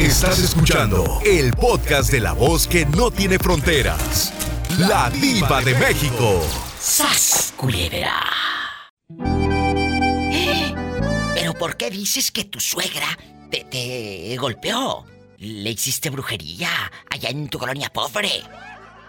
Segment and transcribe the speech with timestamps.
[0.00, 4.32] Estás escuchando el podcast de la voz que no tiene fronteras.
[4.78, 6.40] La diva de México.
[6.78, 8.14] ¡Sas, culebra!
[11.34, 13.08] ¿Pero por qué dices que tu suegra
[13.50, 15.04] te, te golpeó?
[15.36, 16.70] ¿Le hiciste brujería
[17.10, 18.30] allá en tu colonia pobre?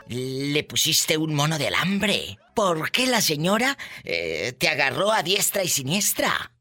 [0.10, 2.38] ¿Le pusiste un mono de alambre?
[2.54, 6.52] ¿Por qué la señora eh, te agarró a diestra y siniestra?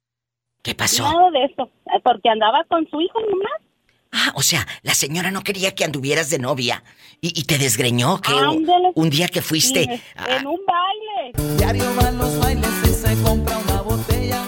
[0.62, 1.02] ¿Qué pasó?
[1.02, 1.68] Nada de eso,
[2.04, 3.69] porque andaba con su hijo nomás.
[4.12, 6.82] Ah, o sea, la señora no quería que anduvieras de novia
[7.20, 8.90] y, y te desgreñó que Ándale.
[8.94, 9.82] un día que fuiste...
[9.84, 11.56] En, a- en un baile.
[11.56, 14.42] Diario va a los bailes y se compra una botella.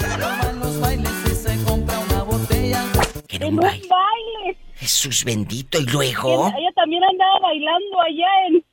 [0.00, 2.84] Diario va a los bailes y se compra una botella.
[3.28, 3.88] en En un un baile.
[3.88, 4.58] baile.
[4.74, 6.48] Jesús bendito, y Y luego...
[6.48, 8.64] Ella también andaba bailando allá en...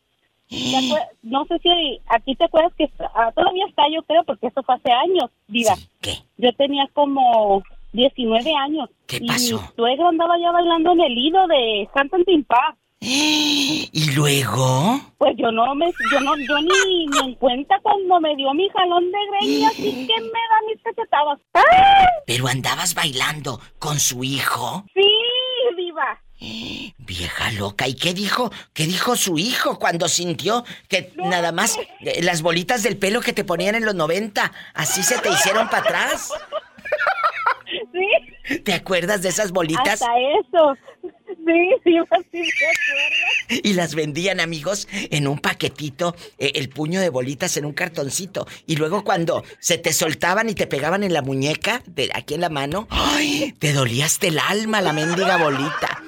[0.49, 1.70] ¿te acue- No sé si
[2.07, 5.75] aquí te acuerdas que ah, todavía está, yo creo, porque eso fue hace años, Diva.
[5.77, 6.17] Sí, ¿Qué?
[6.37, 8.89] Yo tenía como 19 años.
[9.13, 9.62] ¿Qué y pasó?
[9.62, 12.76] mi suegra andaba ya bailando en el hilo de Cantan Timpá.
[12.99, 14.99] ¿Y luego?
[15.20, 18.68] Pues yo no me, yo no, yo ni, ni en cuenta cuando me dio mi
[18.70, 21.40] jalón de greñas y que me da mis cachetadas.
[22.26, 24.84] Pero andabas bailando con su hijo.
[24.96, 25.12] Sí,
[25.77, 26.20] diva.
[26.98, 27.87] Vieja loca.
[27.87, 28.52] ¿Y qué dijo?
[28.74, 31.77] ¿Qué dijo su hijo cuando sintió que nada más
[32.21, 35.84] las bolitas del pelo que te ponían en los 90 así se te hicieron para
[35.84, 36.32] atrás?
[37.91, 40.02] Sí, ¿Te acuerdas de esas bolitas?
[40.02, 40.77] hasta eso.
[41.02, 43.62] Sí, diva, sí me acuerdo.
[43.63, 48.46] Y las vendían, amigos, en un paquetito, eh, el puño de bolitas en un cartoncito.
[48.68, 52.41] Y luego cuando se te soltaban y te pegaban en la muñeca, de aquí en
[52.41, 53.54] la mano, ¡ay!
[53.60, 56.02] Te dolía hasta el alma la mendiga bolita.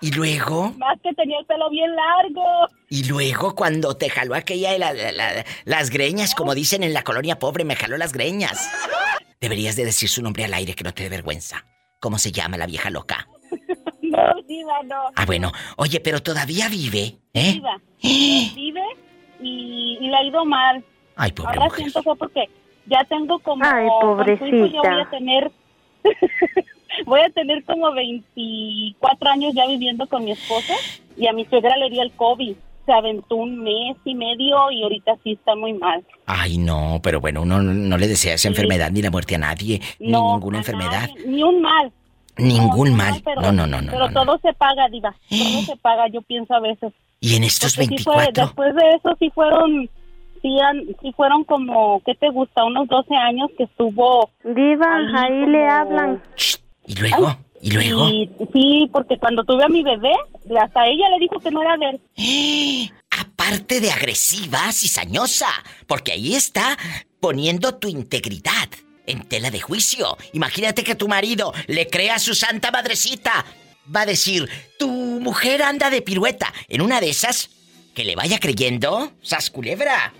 [0.00, 2.44] Y luego, Más que tenía el pelo bien largo.
[2.88, 6.92] y luego cuando te jaló aquella de la- la- la- las greñas, como dicen en
[6.92, 8.68] la colonia pobre, me jaló las greñas.
[9.40, 11.64] Deberías de decir su nombre al aire que no te dé vergüenza.
[12.00, 13.28] ¿Cómo se llama la vieja loca?
[14.00, 14.96] No, diva, no.
[15.16, 15.52] Ah, bueno.
[15.76, 17.52] Oye, pero todavía vive, ¿eh?
[17.52, 17.78] Diva.
[18.02, 18.82] Vive
[19.38, 20.82] y, y le ha ido mal.
[21.14, 21.80] Ay, pobre Ahora mujer.
[21.80, 22.48] siento fue porque
[22.86, 23.62] ya tengo como...
[23.66, 25.00] Ay, Ya voy pobrecita.
[25.02, 25.52] a tener...
[27.04, 30.72] voy a tener como 24 años ya viviendo con mi esposa
[31.18, 32.56] y a mi suegra le dio el COVID.
[32.88, 36.02] Se aventó un mes y medio y ahorita sí está muy mal.
[36.24, 39.38] Ay, no, pero bueno, uno no, no le desea esa enfermedad ni la muerte a
[39.38, 41.92] nadie, ni No, ninguna a enfermedad, nadie, ni un mal.
[42.38, 43.20] ningún No, mal.
[43.22, 43.92] pero- no, no, no, no.
[43.92, 44.24] Pero no, no.
[44.24, 45.14] todo se paga, Diva.
[45.28, 46.94] Todo se paga, yo pienso a veces.
[47.20, 49.90] Y en estos Porque sí fue- 24, después de eso sí fueron,
[50.40, 50.56] sí,
[51.02, 52.64] sí fueron como, ¿qué te gusta?
[52.64, 54.30] Unos 12 años que estuvo...
[54.44, 56.22] Diva, Ahí ahí como- le hablan.
[56.86, 60.12] Y luego, y luego, Y, sí, porque cuando tuve a mi bebé,
[60.56, 62.00] hasta ella le dijo que no era de
[63.10, 65.48] aparte de agresiva, cizañosa,
[65.86, 66.78] porque ahí está
[67.20, 68.68] poniendo tu integridad
[69.06, 70.16] en tela de juicio.
[70.32, 73.44] Imagínate que tu marido le crea a su santa madrecita.
[73.94, 74.48] Va a decir,
[74.78, 76.52] tu mujer anda de pirueta.
[76.68, 77.50] En una de esas,
[77.94, 80.12] que le vaya creyendo, sas culebra.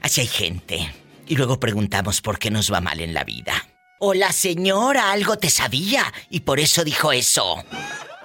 [0.00, 0.92] Así hay gente.
[1.26, 3.68] Y luego preguntamos por qué nos va mal en la vida.
[4.00, 7.62] O la señora algo te sabía y por eso dijo eso.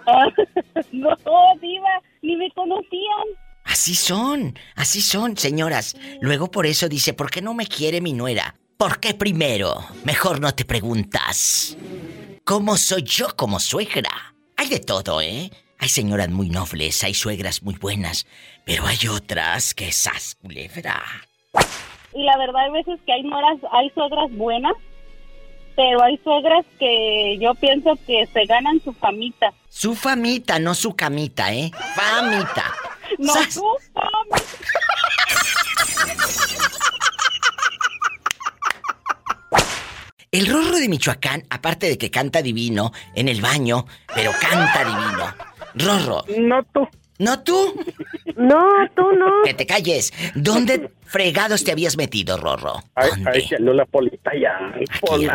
[0.91, 1.15] no,
[1.61, 3.27] diva, ni me conocían.
[3.63, 5.95] Así son, así son, señoras.
[6.21, 8.55] Luego por eso dice, ¿por qué no me quiere mi nuera?
[8.77, 9.75] ¿Por qué primero?
[10.03, 11.77] Mejor no te preguntas.
[12.43, 14.35] ¿Cómo soy yo como suegra?
[14.57, 15.49] Hay de todo, ¿eh?
[15.79, 18.25] Hay señoras muy nobles, hay suegras muy buenas,
[18.65, 21.01] pero hay otras que esas culebra.
[22.13, 24.73] Y la verdad hay veces que hay nueras, hay suegras buenas,
[25.75, 29.53] pero hay suegras que yo pienso que se ganan su famita.
[29.69, 31.71] Su famita, no su camita, ¿eh?
[31.95, 32.73] Famita.
[33.19, 33.53] No ¡Sas!
[33.55, 34.43] su famita.
[40.31, 43.85] El rorro de Michoacán, aparte de que canta divino en el baño,
[44.15, 45.35] pero canta divino.
[45.75, 46.87] Rorro, No tú.
[47.19, 47.73] ¿No tú?
[48.35, 48.59] No,
[48.95, 49.43] tú no.
[49.45, 50.13] Que te calles.
[50.35, 52.75] ¿Dónde fregados te habías metido, Rorro?
[52.95, 53.31] Ay, ¿Dónde?
[53.33, 54.57] ay, que no la polita ya.
[54.75, 55.27] Ay, Aquí,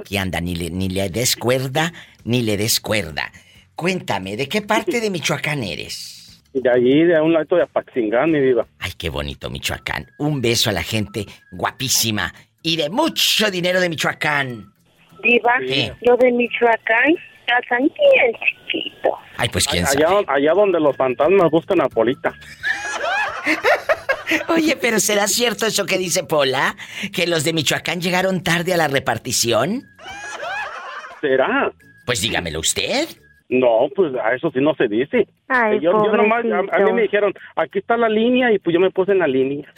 [0.00, 1.92] aquí anda, ni le, ni le des cuerda,
[2.24, 3.30] ni le des cuerda.
[3.74, 6.42] Cuéntame, ¿de qué parte de Michoacán eres?
[6.52, 8.64] De allí, de un lado de Apaxingán, mi diva.
[8.78, 10.06] Ay, qué bonito Michoacán.
[10.18, 12.32] Un beso a la gente guapísima
[12.62, 14.72] y de mucho dinero de Michoacán.
[15.22, 15.90] Diva, Sí.
[16.02, 17.14] lo de Michoacán,
[17.60, 18.32] están bien
[18.70, 19.18] chiquito.
[19.36, 20.24] Ay, pues quién Allá, sabe.
[20.28, 22.32] allá donde los fantasmas buscan a Polita.
[24.48, 26.76] Oye, pero ¿será cierto eso que dice Pola?
[27.12, 29.82] ¿Que los de Michoacán llegaron tarde a la repartición?
[31.20, 31.70] ¿Será?
[32.06, 33.08] Pues dígamelo usted.
[33.50, 35.28] No, pues a eso sí no se dice.
[35.48, 38.72] Ay, yo, yo nomás, a, a mí me dijeron, aquí está la línea y pues
[38.74, 39.66] yo me puse en la línea.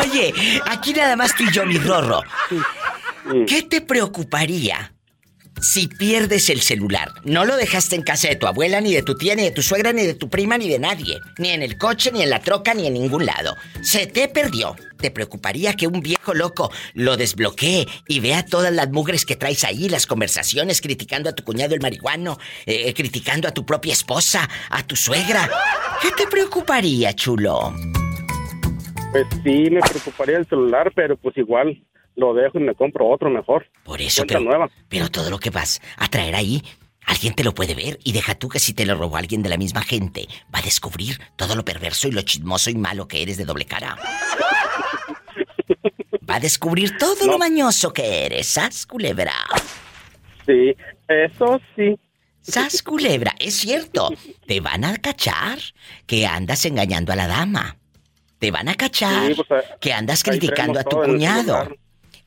[0.00, 0.32] Oye,
[0.68, 2.20] aquí nada más tú y yo, mi Rorro.
[3.46, 4.92] ¿Qué te preocuparía
[5.60, 9.14] Si pierdes el celular, no lo dejaste en casa de tu abuela, ni de tu
[9.14, 11.18] tía, ni de tu suegra, ni de tu prima, ni de nadie.
[11.38, 13.56] Ni en el coche, ni en la troca, ni en ningún lado.
[13.80, 14.76] Se te perdió.
[14.98, 19.64] ¿Te preocuparía que un viejo loco lo desbloquee y vea todas las mugres que traes
[19.64, 24.48] ahí, las conversaciones, criticando a tu cuñado el marihuano, eh, criticando a tu propia esposa,
[24.70, 25.48] a tu suegra?
[26.02, 27.74] ¿Qué te preocuparía, chulo?
[29.12, 31.82] Pues sí, me preocuparía el celular, pero pues igual
[32.16, 33.66] lo dejo y me compro otro mejor.
[33.84, 34.68] Por eso, pero, nueva.
[34.88, 36.62] pero todo lo que vas a traer ahí,
[37.04, 39.50] alguien te lo puede ver y deja tú que si te lo robó alguien de
[39.50, 43.22] la misma gente, va a descubrir todo lo perverso y lo chismoso y malo que
[43.22, 43.96] eres de doble cara.
[46.28, 49.34] Va a descubrir todo lo mañoso que eres, sas culebra.
[50.44, 50.74] Sí,
[51.06, 51.96] eso sí.
[52.40, 54.10] Sas culebra, es cierto.
[54.46, 55.58] Te van a cachar
[56.06, 57.76] que andas engañando a la dama.
[58.38, 61.68] Te van a cachar Sí, pues, que andas criticando a tu cuñado.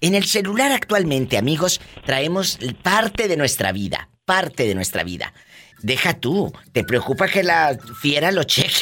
[0.01, 5.34] En el celular actualmente, amigos, traemos parte de nuestra vida, parte de nuestra vida.
[5.81, 8.69] Deja tú, ¿te preocupa que la fiera lo cheque?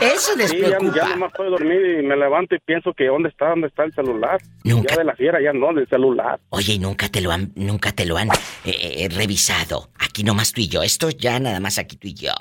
[0.00, 0.96] Eso les Sí, ya, preocupa.
[0.96, 3.94] ya nomás puedo dormir y me levanto y pienso que dónde está, dónde está el
[3.94, 4.40] celular.
[4.64, 6.40] Nunca- Ya de la fiera, ya no, del celular.
[6.50, 8.28] Oye, ¿y nunca te lo han, nunca te lo han
[8.64, 8.72] eh,
[9.04, 9.90] eh, revisado?
[9.98, 10.82] Aquí nomás tú y yo.
[10.82, 12.32] Esto ya nada más aquí tú y yo.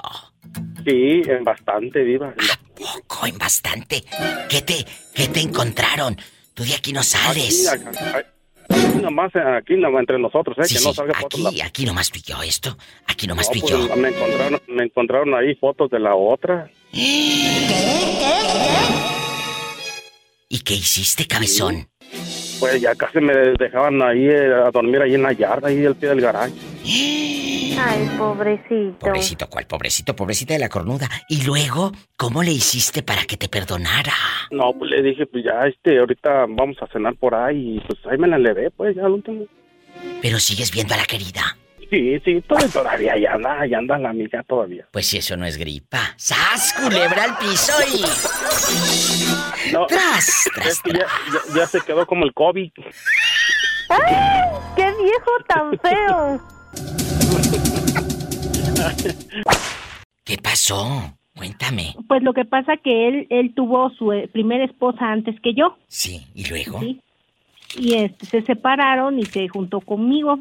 [0.85, 2.29] Sí, en bastante, viva.
[2.29, 3.27] ¿A poco?
[3.27, 4.03] En bastante.
[4.49, 6.17] ¿Qué te, qué te encontraron?
[6.57, 7.69] Tú de aquí no sales.
[7.71, 7.85] Aquí,
[8.67, 10.63] aquí nomás, aquí nomás entre nosotros, ¿eh?
[10.65, 11.45] Sí, que no sí, salga fotos.
[11.45, 12.41] aquí, aquí nomás tú y yo.
[12.41, 12.75] Esto,
[13.05, 13.95] aquí nomás No, tú y pues, yo.
[13.95, 16.67] me encontraron, me encontraron ahí fotos de la otra.
[20.49, 21.89] ¿Y qué hiciste, cabezón?
[22.59, 25.95] Pues ya casi me dejaban ahí eh, a dormir ahí en la yarda, ahí al
[25.95, 26.53] pie del garaje.
[27.79, 28.97] Ay, pobrecito.
[28.99, 29.67] Pobrecito, ¿cuál?
[29.67, 31.07] Pobrecito, pobrecita de la cornuda.
[31.29, 34.13] Y luego, ¿cómo le hiciste para que te perdonara?
[34.49, 37.77] No, pues le dije, pues ya, este, ahorita vamos a cenar por ahí.
[37.77, 39.45] Y pues ahí me la levé, pues ya al último.
[40.21, 41.57] Pero sigues viendo a la querida.
[41.89, 44.85] Sí, sí, todavía, todavía ahí anda, ahí anda la amiga todavía.
[44.91, 46.13] Pues si eso no es gripa.
[46.17, 48.01] ¡Sas, culebra al piso y...
[49.73, 52.71] No, ¡Tras, es tras, que ya, ya, ya se quedó como el COVID.
[53.89, 54.45] ¡Ay!
[54.75, 56.39] ¡Qué viejo tan feo!
[60.23, 61.17] ¿Qué pasó?
[61.35, 61.95] Cuéntame.
[62.07, 65.77] Pues lo que pasa que él él tuvo su eh, primera esposa antes que yo,
[65.87, 66.79] Sí, ¿y luego?
[66.79, 66.99] ¿sí?
[67.77, 70.39] Y este se separaron y se juntó conmigo.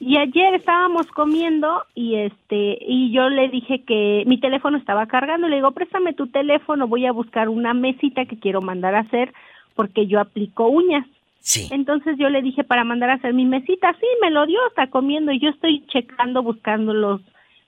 [0.00, 5.48] Y ayer estábamos comiendo y este y yo le dije que mi teléfono estaba cargando,
[5.48, 9.32] le digo, "Préstame tu teléfono, voy a buscar una mesita que quiero mandar a hacer
[9.74, 11.06] porque yo aplico uñas."
[11.40, 11.68] Sí.
[11.70, 14.88] Entonces yo le dije para mandar a hacer mi mesita, sí, me lo dio, está
[14.88, 17.20] comiendo y yo estoy checando, buscando los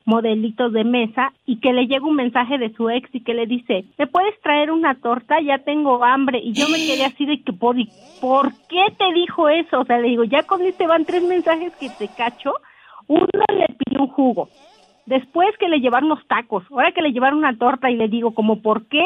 [0.05, 3.47] modelitos de mesa y que le llega un mensaje de su ex y que le
[3.47, 5.41] dice, ¿me puedes traer una torta?
[5.41, 6.41] Ya tengo hambre.
[6.43, 7.77] Y yo me quedé así de que, ¿por,
[8.21, 9.81] ¿por qué te dijo eso?
[9.81, 12.55] O sea, le digo, ya con este van tres mensajes que te cacho.
[13.07, 14.49] Uno le pidió un jugo.
[15.07, 16.65] Después que le llevaron los tacos.
[16.71, 19.05] Ahora que le llevaron una torta y le digo, como, ¿por qué?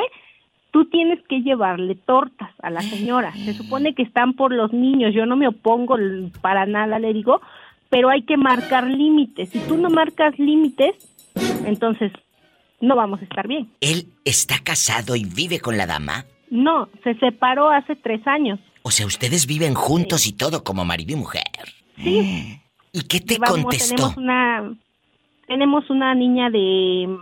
[0.70, 3.32] Tú tienes que llevarle tortas a la señora.
[3.32, 5.14] Se supone que están por los niños.
[5.14, 5.97] Yo no me opongo
[6.43, 7.40] para nada, le digo,
[7.94, 9.50] pero hay que marcar límites.
[9.50, 10.96] Si tú no marcas límites,
[11.64, 12.11] entonces
[12.81, 13.70] no vamos a estar bien.
[13.81, 16.25] ¿Él está casado y vive con la dama?
[16.50, 18.58] No, se separó hace tres años.
[18.82, 21.44] O sea, ustedes viven juntos y todo como marido y mujer.
[21.96, 22.61] Sí.
[22.92, 23.95] ¿Y qué te Vamos, contestó?
[23.95, 24.76] Tenemos una,
[25.47, 27.16] tenemos una niña de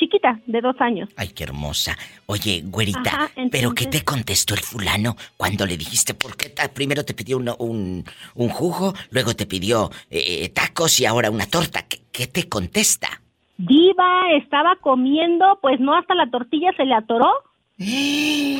[0.00, 1.08] chiquita, de dos años.
[1.16, 1.96] Ay, qué hermosa.
[2.26, 7.04] Oye, güerita, Ajá, ¿pero qué te contestó el fulano cuando le dijiste por qué primero
[7.04, 8.04] te pidió un, un,
[8.34, 11.82] un jugo, luego te pidió eh, tacos y ahora una torta?
[11.86, 13.20] ¿Qué, qué te contesta?
[13.58, 17.30] Diva estaba comiendo, pues no hasta la tortilla se le atoró.
[17.78, 18.58] ¡Qué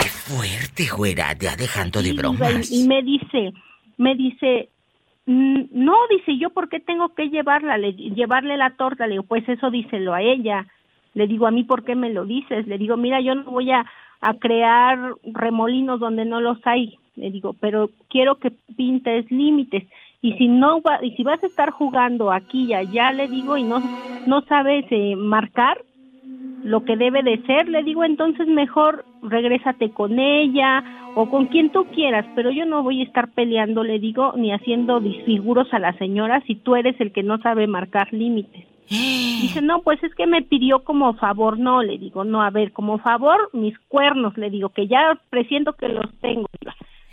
[0.00, 1.32] fuerte, güera!
[1.38, 2.70] Ya dejando de bromas.
[2.70, 3.52] Y, me dice,
[3.96, 4.73] me dice, "Mm,
[5.26, 7.78] no, dice yo, ¿por qué tengo que llevarla?
[7.78, 9.06] Le, llevarle la torta.
[9.06, 10.66] Le digo, pues eso díselo a ella.
[11.14, 12.66] Le digo, a mí, ¿por qué me lo dices?
[12.66, 13.86] Le digo, mira, yo no voy a,
[14.20, 16.98] a crear remolinos donde no los hay.
[17.16, 19.84] Le digo, pero quiero que pintes límites.
[20.20, 23.56] Y si no va, y si vas a estar jugando aquí y allá, le digo,
[23.56, 23.82] y no,
[24.26, 25.82] no sabes eh, marcar,
[26.64, 31.70] lo que debe de ser, le digo, entonces mejor regrésate con ella o con quien
[31.70, 35.78] tú quieras, pero yo no voy a estar peleando, le digo, ni haciendo disfiguros a
[35.78, 38.66] la señora si tú eres el que no sabe marcar límites.
[38.88, 42.72] Dice, no, pues es que me pidió como favor, no, le digo, no, a ver,
[42.72, 46.48] como favor, mis cuernos, le digo, que ya presiento que los tengo.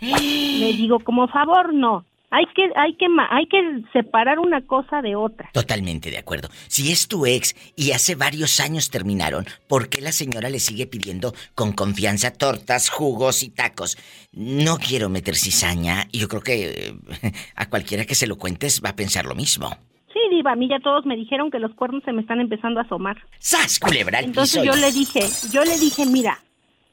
[0.00, 5.14] Le digo, como favor, no, Hay que, hay que, hay que separar una cosa de
[5.14, 5.50] otra.
[5.52, 6.48] Totalmente de acuerdo.
[6.66, 10.86] Si es tu ex y hace varios años terminaron, ¿por qué la señora le sigue
[10.86, 13.98] pidiendo con confianza tortas, jugos y tacos?
[14.32, 16.94] No quiero meter cizaña y yo creo que eh,
[17.54, 19.68] a cualquiera que se lo cuentes va a pensar lo mismo.
[20.10, 22.80] Sí, diva, a mí ya todos me dijeron que los cuernos se me están empezando
[22.80, 23.18] a asomar.
[23.40, 24.74] ¡Sas, culebra al Entonces piso!
[24.74, 25.20] yo le dije,
[25.52, 26.38] yo le dije, mira,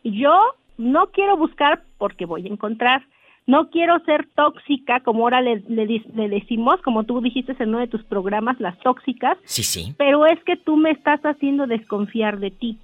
[0.04, 0.38] yo
[0.78, 3.06] no quiero buscar porque voy a encontrar.
[3.50, 7.70] No quiero ser tóxica, como ahora le, le di- le decimos, como tú dijiste en
[7.70, 9.94] uno de tus programas, las tóxicas, Sí, sí.
[9.98, 12.78] pero es que tú me estás haciendo desconfiar de ti.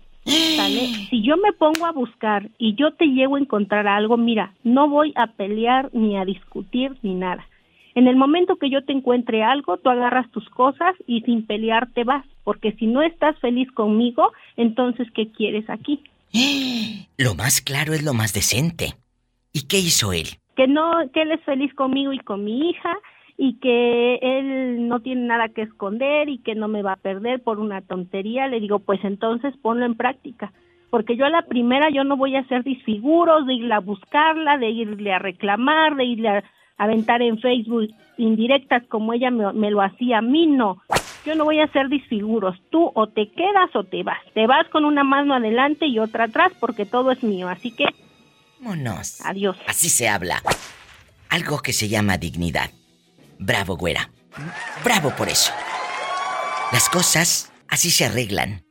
[0.56, 0.88] ¿sale?
[1.12, 4.90] Si yo me pongo a buscar y yo te llego a encontrar algo, mira, no
[4.90, 7.46] voy a pelear ni a discutir ni nada.
[7.94, 11.92] En el momento que yo te encuentre algo, tú agarras tus cosas y sin pelear
[11.94, 16.02] te vas, porque si no estás feliz conmigo, entonces ¿qué quieres aquí?
[17.18, 18.96] Lo más claro es lo más decente.
[19.54, 20.28] ¿Y qué hizo él?
[20.56, 22.98] Que no, que él es feliz conmigo y con mi hija
[23.38, 27.42] y que él no tiene nada que esconder y que no me va a perder
[27.44, 28.48] por una tontería.
[28.48, 30.54] Le digo, pues entonces ponlo en práctica.
[30.90, 34.58] Porque yo a la primera yo no voy a hacer disfiguros de irle a buscarla,
[34.58, 36.44] de irle a reclamar, de irle a
[36.78, 40.82] aventar en Facebook indirectas como ella me, me lo hacía a mí, no.
[41.26, 42.56] Yo no voy a hacer disfiguros.
[42.70, 44.20] Tú o te quedas o te vas.
[44.34, 47.50] Te vas con una mano adelante y otra atrás porque todo es mío.
[47.50, 47.88] Así que
[48.60, 49.22] Vámonos.
[49.22, 49.58] adiós.
[49.68, 50.42] Así se habla.
[51.30, 52.72] Algo que se llama dignidad.
[53.40, 54.10] Bravo, güera.
[54.84, 55.52] Bravo por eso.
[56.72, 58.66] Las cosas así se arreglan.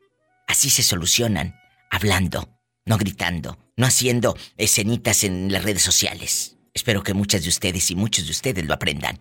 [0.47, 1.55] Así se solucionan.
[1.91, 2.49] Hablando,
[2.87, 6.59] no gritando, no haciendo escenitas en las redes sociales.
[6.75, 9.19] Espero que muchas de ustedes y muchos de ustedes lo aprendan.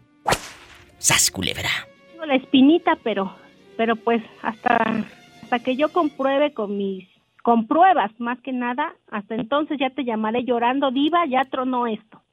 [0.97, 1.69] Sas culebra.
[2.11, 3.35] Tengo la espinita, pero,
[3.77, 5.05] pero pues hasta,
[5.43, 7.07] hasta que yo compruebe con mis,
[7.43, 12.23] con pruebas más que nada, hasta entonces ya te llamaré llorando, diva, ya tronó esto.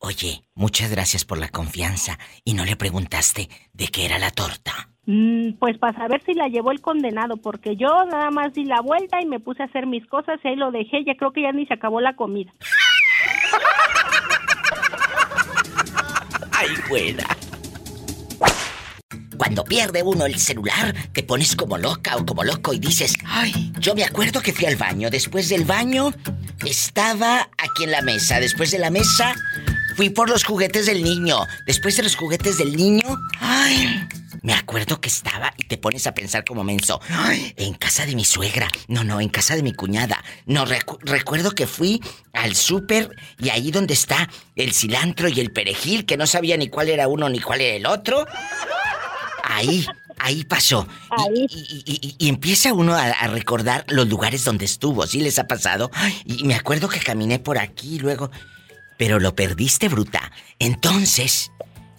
[0.00, 2.18] Oye, muchas gracias por la confianza.
[2.44, 4.90] Y no le preguntaste de qué era la torta.
[5.06, 8.82] Mm, pues para saber si la llevó el condenado, porque yo nada más di la
[8.82, 11.42] vuelta y me puse a hacer mis cosas y ahí lo dejé, ya creo que
[11.42, 12.52] ya ni se acabó la comida.
[16.52, 17.37] Ay, güera.
[19.38, 23.72] Cuando pierde uno el celular, te pones como loca o como loco y dices, ay,
[23.78, 25.08] yo me acuerdo que fui al baño.
[25.10, 26.12] Después del baño,
[26.66, 28.40] estaba aquí en la mesa.
[28.40, 29.34] Después de la mesa,
[29.96, 31.38] fui por los juguetes del niño.
[31.66, 33.04] Después de los juguetes del niño,
[33.40, 34.06] ay,
[34.42, 37.00] me acuerdo que estaba y te pones a pensar como menso.
[37.08, 38.68] Ay, en casa de mi suegra.
[38.88, 40.22] No, no, en casa de mi cuñada.
[40.46, 42.02] No, recu- recuerdo que fui
[42.32, 46.68] al súper y ahí donde está el cilantro y el perejil, que no sabía ni
[46.68, 48.26] cuál era uno ni cuál era el otro.
[49.50, 49.86] Ahí,
[50.18, 50.86] ahí pasó.
[50.86, 51.46] Y- Ahí.
[51.50, 55.38] Y, y- y- y empieza uno a, a recordar los lugares donde estuvo, ¿sí les
[55.38, 55.90] ha pasado?
[56.24, 58.30] Y me acuerdo que caminé por aquí y luego...
[58.98, 60.32] Pero lo perdiste, bruta.
[60.58, 61.52] Entonces,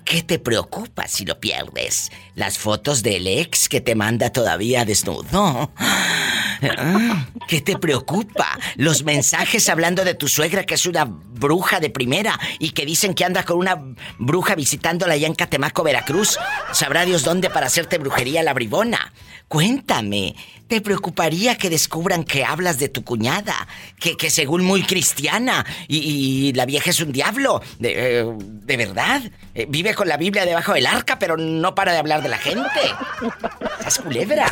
[0.09, 2.11] ¿qué te preocupa si lo pierdes?
[2.33, 5.71] ¿Las fotos del ex que te manda todavía desnudo?
[7.47, 8.57] ¿Qué te preocupa?
[8.75, 13.13] Los mensajes hablando de tu suegra que es una bruja de primera y que dicen
[13.13, 13.79] que anda con una
[14.17, 16.39] bruja visitándola allá en Catemaco, Veracruz.
[16.73, 19.13] Sabrá Dios dónde para hacerte brujería la bribona.
[19.49, 20.35] Cuéntame,
[20.67, 23.55] ¿te preocuparía que descubran que hablas de tu cuñada?
[23.99, 27.59] Que, que según muy cristiana y, la vieja es un diablo.
[27.79, 29.21] ¿De, eh, ¿de verdad?
[29.55, 32.37] Eh, vive con la Biblia debajo del arca, pero no para de hablar de la
[32.37, 32.79] gente.
[33.87, 34.45] Es culebra.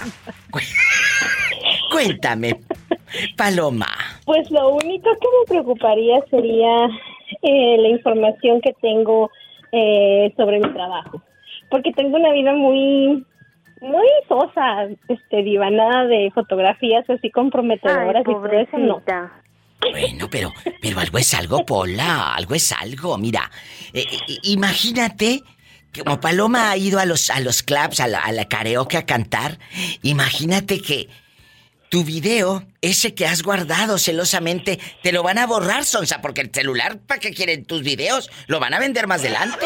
[0.50, 0.60] Cu-
[1.92, 2.60] Cuéntame,
[3.38, 3.88] Paloma.
[4.26, 6.86] Pues lo único que me preocuparía sería
[7.44, 9.30] eh, la información que tengo
[9.72, 11.22] eh, sobre mi trabajo.
[11.70, 13.24] Porque tengo una vida muy,
[13.82, 19.02] muy sosa, este, diva, nada de fotografías así Ay, comprometedoras y todo eso, no.
[19.92, 23.18] Bueno, pero, pero algo es algo, Pola, algo es algo.
[23.18, 23.50] Mira,
[23.94, 25.44] eh, eh, imagínate
[25.92, 28.98] que como Paloma ha ido a los, a los clubs, a la, a la karaoke
[28.98, 29.60] a cantar,
[30.02, 31.08] imagínate que
[31.90, 36.52] tu video, ese que has guardado celosamente, te lo van a borrar, Sonsa, porque el
[36.52, 38.30] celular, ¿para qué quieren tus videos?
[38.48, 39.66] Lo van a vender más adelante.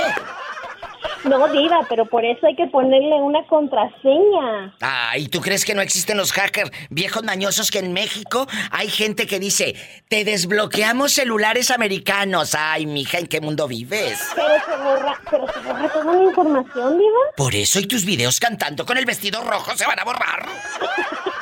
[1.23, 4.75] No, diva, pero por eso hay que ponerle una contraseña.
[4.81, 8.89] Ah, ¿y tú crees que no existen los hackers viejos mañosos que en México hay
[8.89, 9.75] gente que dice,
[10.09, 12.55] te desbloqueamos celulares americanos?
[12.55, 14.19] Ay, mija, ¿en qué mundo vives?
[14.35, 17.19] Pero se borra, pero se borra toda la información, diva.
[17.37, 20.45] Por eso y tus videos cantando con el vestido rojo se van a borrar.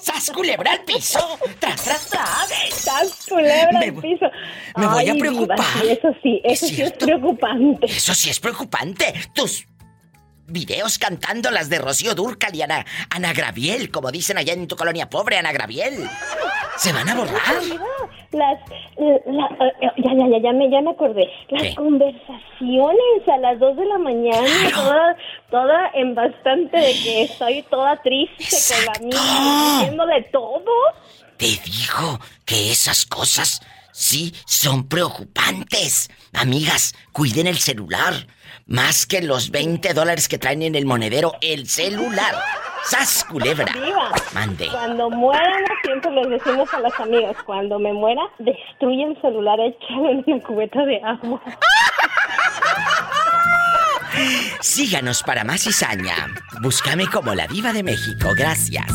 [0.00, 1.38] ¡Sas culebra al piso!
[1.58, 2.50] ¡Tras, tras, tras!
[2.68, 4.26] Estás culebra al piso.
[4.76, 5.58] me voy a preocupar.
[5.58, 7.86] diva, sí, eso sí, ¿Es eso sí es preocupante.
[7.86, 9.14] Eso sí es preocupante.
[9.34, 9.66] Tus
[10.46, 14.76] videos cantando las de Rocío Dúrcal y Ana, Ana Graviel, como dicen allá en tu
[14.76, 16.08] colonia pobre, Ana Graviel.
[16.78, 17.54] ¿Se van a borrar?
[18.32, 18.58] Las,
[19.26, 21.28] la- eh, ya, ya, ya, ya me, ya me acordé.
[21.48, 21.74] Las ¿Qué?
[21.74, 24.82] conversaciones a las 2 de la mañana, Claro.
[24.82, 25.16] toda,
[25.50, 30.62] toda en bastante de que estoy toda triste con la amiga, diciéndole todo.
[31.36, 33.60] Te digo que esas cosas
[33.92, 36.10] sí son preocupantes.
[36.32, 38.14] Amigas, cuiden el celular.
[38.66, 42.34] Más que los 20 dólares que traen en el monedero, el celular.
[42.84, 43.72] ¡Sas, culebra!
[43.72, 44.10] Viva.
[44.32, 44.68] Mande.
[44.70, 50.10] Cuando muéramos, siempre les decimos a las amigas, cuando me muera, destruye el celular, échalo
[50.10, 51.40] en una cubeta de agua.
[54.60, 56.34] Síganos para más cizaña.
[56.62, 58.30] Búscame como la diva de México.
[58.36, 58.92] Gracias.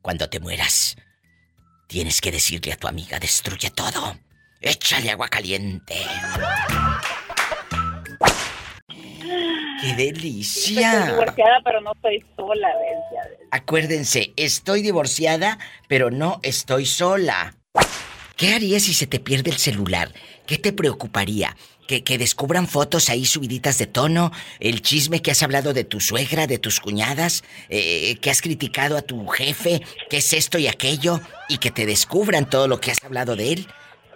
[0.00, 0.96] Cuando te mueras,
[1.86, 4.16] tienes que decirle a tu amiga, destruye todo.
[4.60, 5.96] Échale agua caliente.
[9.80, 11.06] ¡Qué Estoy delicia!
[11.06, 13.38] divorciada, pero no estoy sola, ¿ves?
[13.50, 17.54] Acuérdense, estoy divorciada, pero no estoy sola.
[18.36, 20.12] ¿Qué harías si se te pierde el celular?
[20.46, 21.56] ¿Qué te preocuparía?
[21.88, 24.32] ¿Que, que descubran fotos ahí subiditas de tono?
[24.60, 27.44] ¿El chisme que has hablado de tu suegra, de tus cuñadas?
[27.68, 29.80] Eh, ¿Que has criticado a tu jefe?
[30.10, 31.20] ¿Qué es esto y aquello?
[31.48, 33.68] Y que te descubran todo lo que has hablado de él.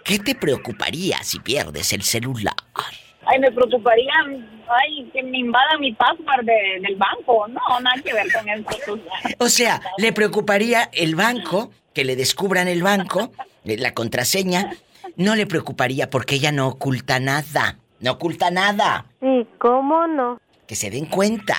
[0.03, 2.55] ¿Qué te preocuparía si pierdes el celular?
[3.31, 4.11] Ay, me preocuparía,
[4.67, 7.47] ay, que me invadan mi password de- del banco.
[7.47, 8.99] No, nada que ver con eso.
[9.37, 13.31] O sea, le preocuparía el banco, que le descubran el banco,
[13.65, 14.73] eh, la contraseña.
[15.15, 17.77] No le preocuparía porque ella no oculta nada.
[17.99, 19.05] No oculta nada.
[19.21, 20.39] ¿Y cómo no?
[20.67, 21.55] Que se den cuenta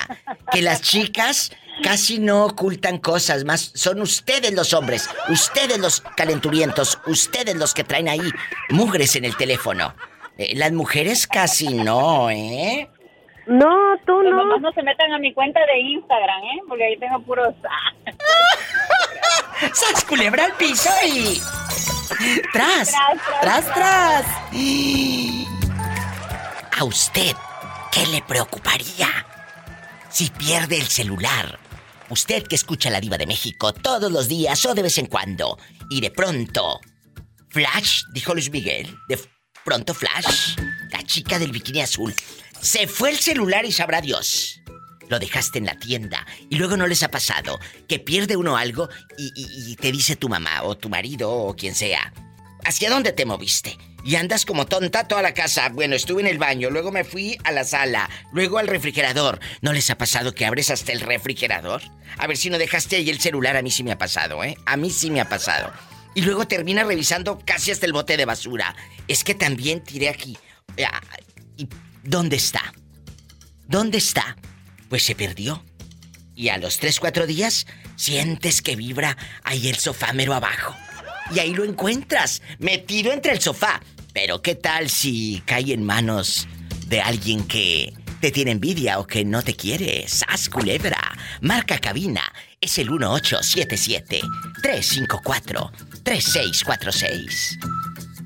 [0.51, 1.51] que las chicas
[1.83, 3.71] casi no ocultan cosas más.
[3.75, 8.29] Son ustedes los hombres, ustedes los calenturientos, ustedes los que traen ahí
[8.69, 9.93] mugres en el teléfono.
[10.37, 12.89] Eh, las mujeres casi no, ¿eh?
[13.45, 14.37] No, tú Pues no.
[14.37, 16.61] nomás no se metan a mi cuenta de Instagram, ¿eh?
[16.67, 17.53] Porque ahí tengo puros...
[19.73, 21.39] ¡Sas culebra al piso y.
[22.51, 22.91] ¡Tras!
[22.91, 24.25] Tras, ¡Tras, tras!
[26.79, 27.35] ¿A usted
[27.91, 29.07] qué le preocuparía
[30.09, 31.59] si pierde el celular?
[32.09, 35.57] Usted que escucha la Diva de México todos los días o de vez en cuando,
[35.89, 36.79] y de pronto.
[37.49, 38.97] Flash, dijo Luis Miguel.
[39.07, 39.17] De
[39.63, 40.55] pronto, Flash,
[40.91, 42.13] la chica del bikini azul.
[42.61, 44.61] Se fue el celular y sabrá Dios.
[45.09, 48.89] Lo dejaste en la tienda y luego no les ha pasado que pierde uno algo
[49.17, 52.13] y, te dice tu mamá o tu marido o quien sea.
[52.63, 53.77] ¿Hacia dónde te moviste?
[54.05, 55.69] Y andas como tonta toda la casa.
[55.69, 59.39] Bueno, estuve en el baño, luego me fui a la sala, luego al refrigerador.
[59.61, 61.81] ¿No les ha pasado que abres hasta el refrigerador?
[62.17, 64.57] A ver si no dejaste ahí el celular, a mí sí me ha pasado, ¿eh?
[64.65, 65.73] A mí sí me ha pasado.
[66.15, 68.75] Y luego termina revisando casi hasta el bote de basura.
[69.07, 70.37] Es que también tiré aquí.
[70.85, 71.01] Ah,
[71.57, 71.67] ¿Y
[72.03, 72.73] dónde está?
[73.67, 74.37] ¿Dónde está?
[74.89, 75.63] Pues se perdió.
[76.35, 80.75] Y a los 3, 4 días sientes que vibra ahí el sofá mero abajo.
[81.33, 83.81] Y ahí lo encuentras, metido entre el sofá.
[84.13, 86.47] Pero ¿qué tal si cae en manos
[86.87, 90.07] de alguien que te tiene envidia o que no te quiere?
[90.07, 91.17] ¡Sas culebra!
[91.41, 92.21] Marca cabina
[92.61, 92.89] es el
[96.03, 97.59] 1877-354-3646.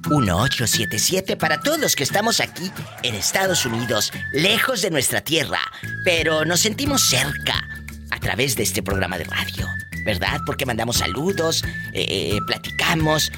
[0.09, 2.71] 1877 para todos los que estamos aquí
[3.03, 5.59] en Estados Unidos, lejos de nuestra tierra,
[6.03, 7.67] pero nos sentimos cerca
[8.11, 9.67] a través de este programa de radio,
[10.05, 10.39] ¿verdad?
[10.45, 11.63] Porque mandamos saludos,
[11.93, 13.31] eh, platicamos,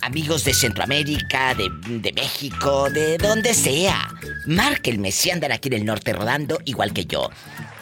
[0.00, 1.70] amigos de Centroamérica, de,
[2.00, 4.12] de México, de donde sea.
[4.46, 7.30] Márquenme si andan aquí en el norte rodando, igual que yo.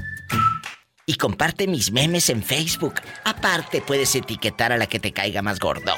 [1.05, 2.95] Y comparte mis memes en Facebook.
[3.25, 5.95] Aparte, puedes etiquetar a la que te caiga más gordo.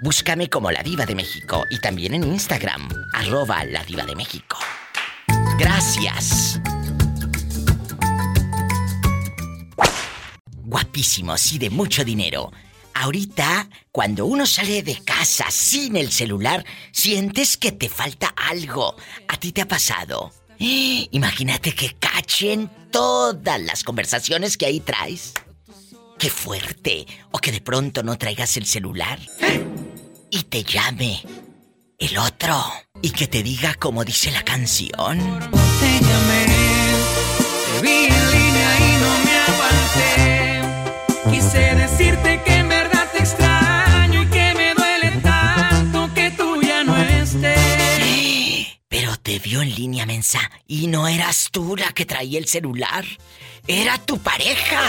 [0.00, 4.58] Búscame como La Diva de México y también en Instagram, arroba La Diva de México.
[5.58, 6.60] Gracias.
[10.68, 12.52] Guapísimos y de mucho dinero.
[12.92, 18.94] Ahorita, cuando uno sale de casa sin el celular, sientes que te falta algo.
[19.28, 20.30] ¿A ti te ha pasado?
[20.58, 25.32] Imagínate que cachen todas las conversaciones que ahí traes.
[26.18, 27.06] Qué fuerte.
[27.30, 29.18] O que de pronto no traigas el celular
[30.30, 31.22] y te llame
[31.98, 32.62] el otro
[33.00, 35.18] y que te diga como dice la canción.
[37.80, 38.27] Te
[41.30, 46.84] Quise decirte que en verdad te extraño y que me duele tanto que tú ya
[46.84, 48.78] no estés.
[48.88, 53.04] Pero te vio en línea mensa y no eras tú la que traía el celular,
[53.66, 54.80] era tu pareja.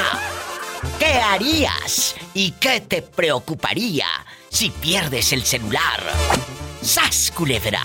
[0.98, 4.08] ¿Qué harías y qué te preocuparía
[4.50, 6.02] si pierdes el celular?
[6.82, 7.82] ¡Sas, culebra!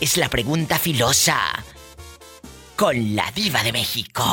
[0.00, 1.38] Es la pregunta filosa
[2.74, 4.24] con la diva de México.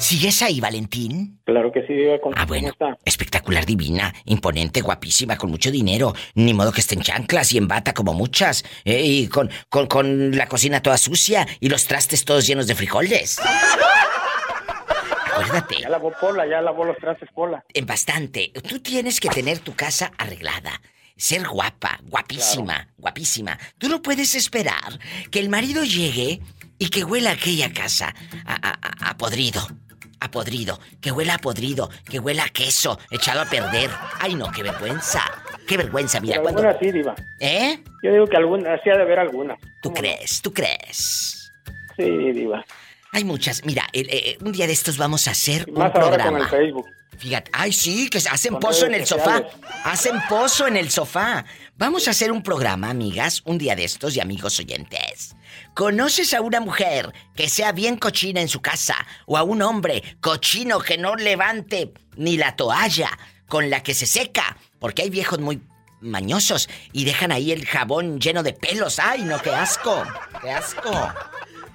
[0.00, 1.40] ¿Sigues ahí, Valentín?
[1.44, 2.18] Claro que sí, Diva.
[2.22, 2.68] ¿Cómo, Ah, bueno.
[2.68, 2.96] está?
[3.04, 6.14] Espectacular, divina, imponente, guapísima, con mucho dinero.
[6.34, 8.64] Ni modo que esté en chanclas y en bata como muchas.
[8.84, 12.74] eh, y con, con, con la cocina toda sucia y los trastes todos llenos de
[12.74, 13.38] frijoles.
[15.32, 17.62] Acuérdate, Ya lavó Pola, ya lavó los trastes Pola.
[17.72, 18.52] en bastante.
[18.68, 20.80] Tú tienes que tener tu casa arreglada.
[21.16, 23.58] Ser guapa, guapísima, guapísima.
[23.78, 24.98] Tú no puedes esperar
[25.30, 26.40] que el marido llegue
[26.78, 28.14] y que huela aquella casa
[28.46, 29.60] a- a podrido.
[30.20, 30.78] A podrido.
[31.00, 31.90] Que huela a podrido.
[32.08, 33.90] Que huela a queso echado a perder.
[34.20, 35.22] Ay, no, qué vergüenza.
[35.66, 36.60] Qué vergüenza, mira, Pero cuando.
[36.60, 37.14] algunas sí, Diva.
[37.40, 37.82] ¿Eh?
[38.02, 39.58] Yo digo que algunas, sí ha de haber algunas.
[39.82, 40.42] ¿Tú crees?
[40.42, 41.50] ¿Tú crees?
[41.96, 42.64] Sí, Diva.
[43.12, 43.64] Hay muchas.
[43.64, 46.10] Mira, el- eh, un día de estos vamos a hacer Y un más ahora con
[46.10, 46.38] programa.
[46.38, 46.86] el Facebook.
[47.18, 49.42] Fíjate, ay sí, que hacen Con pozo en el sofá.
[49.84, 51.44] Hacen pozo en el sofá.
[51.80, 55.34] Vamos a hacer un programa, amigas, un día de estos y amigos oyentes.
[55.74, 60.02] ¿Conoces a una mujer que sea bien cochina en su casa o a un hombre
[60.20, 63.08] cochino que no levante ni la toalla
[63.48, 64.58] con la que se seca?
[64.78, 65.62] Porque hay viejos muy
[66.02, 68.98] mañosos y dejan ahí el jabón lleno de pelos.
[68.98, 70.04] ¡Ay, no, qué asco!
[70.42, 71.14] ¡Qué asco!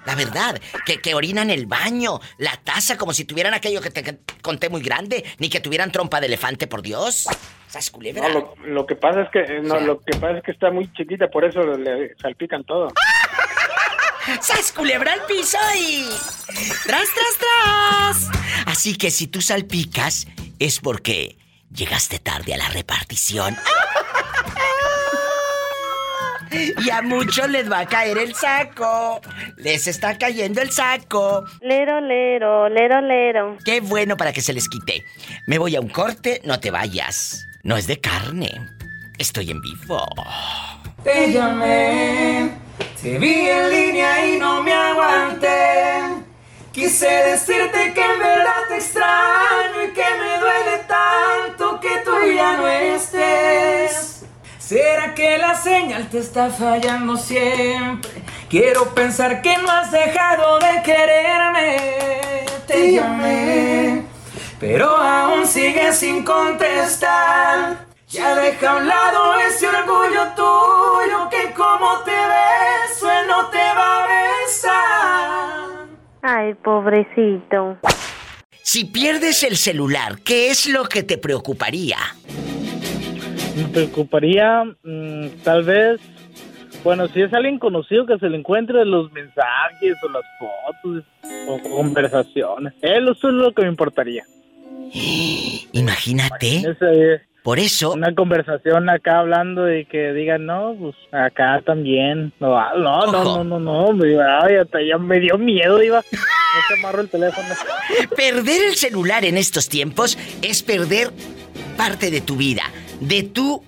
[0.06, 4.02] La verdad, que, que orinan el baño, la taza, como si tuvieran aquello que te
[4.02, 7.26] que conté muy grande, ni que tuvieran trompa de elefante, por Dios.
[7.68, 8.32] Esas culebras.
[8.32, 9.86] No, lo, lo que pasa es que eh, no, O sea.
[9.86, 12.88] lo que pasa es que está muy chiquita, por eso le salpican todo.
[14.40, 16.08] ¡Sas culebra al piso y.
[16.84, 18.30] ¡Tras, tras, tras!
[18.66, 20.26] Así que si tú salpicas,
[20.58, 21.36] es porque
[21.72, 23.56] llegaste tarde a la repartición.
[26.84, 29.20] Y a muchos les va a caer el saco.
[29.56, 31.44] Les está cayendo el saco.
[31.60, 33.56] Lero, lero, lero, lero.
[33.64, 35.04] Qué bueno para que se les quite.
[35.46, 37.46] Me voy a un corte, no te vayas.
[37.62, 38.50] No es de carne.
[39.18, 40.06] Estoy en vivo.
[41.02, 42.50] Te llamé,
[43.00, 46.26] te vi en línea y no me aguanté.
[46.72, 52.56] Quise decirte que en verdad te extraño y que me duele tanto que tú ya
[52.58, 54.15] no estés.
[54.66, 58.10] ¿Será que la señal te está fallando siempre?
[58.50, 61.76] Quiero pensar que no has dejado de quererme.
[62.66, 64.02] Te llamé,
[64.58, 67.86] pero aún sigues sin contestar.
[68.08, 73.58] Ya deja a un lado ese orgullo tuyo que como te beso él no te
[73.58, 75.86] va a besar.
[76.22, 77.78] Ay, pobrecito.
[78.64, 81.98] Si pierdes el celular, ¿qué es lo que te preocuparía?
[83.56, 86.00] Me preocuparía, mm, tal vez,
[86.84, 91.04] bueno, si es alguien conocido que se le encuentre los mensajes o las fotos
[91.48, 92.74] o conversaciones.
[92.82, 94.24] Eso es lo que me importaría.
[95.72, 96.76] Imagínate.
[97.46, 102.32] Por eso, una conversación acá hablando y que digan, no, pues acá también.
[102.40, 103.44] No, ah, no, no, Ojo.
[103.44, 105.98] no, no, no, me, ay, hasta ya me dio miedo, iba.
[105.98, 107.46] No se amarro el teléfono.
[108.16, 111.12] perder el celular en estos tiempos es perder
[111.76, 112.64] parte de tu vida,
[113.00, 113.62] de tu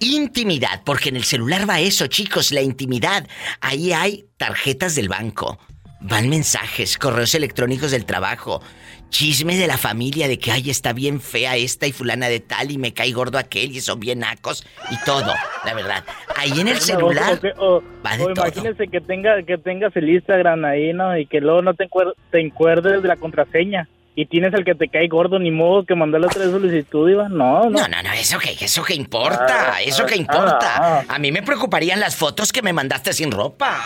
[0.00, 3.26] intimidad, porque en el celular va eso, chicos, la intimidad.
[3.60, 5.58] Ahí hay tarjetas del banco,
[6.00, 8.62] van mensajes, correos electrónicos del trabajo,
[9.10, 12.70] chisme de la familia de que ay está bien fea esta y fulana de tal
[12.70, 16.04] y me cae gordo aquel y son bien nacos y todo, la verdad.
[16.36, 18.46] Ahí en el celular O, o que- o- va de todo.
[18.46, 21.18] imagínese que tenga que tengas el Instagram ahí, ¿no?
[21.18, 23.88] Y que luego no te, encuer- te encuerdes de la contraseña.
[24.16, 27.28] Y tienes el que te cae gordo, ni modo que mandarle otra solicitud, Iba.
[27.28, 27.70] No, no.
[27.70, 30.74] No, no, no, eso que, eso que importa, Ah, eso que ah, importa.
[30.76, 31.04] ah.
[31.08, 33.78] A mí me preocuparían las fotos que me mandaste sin ropa.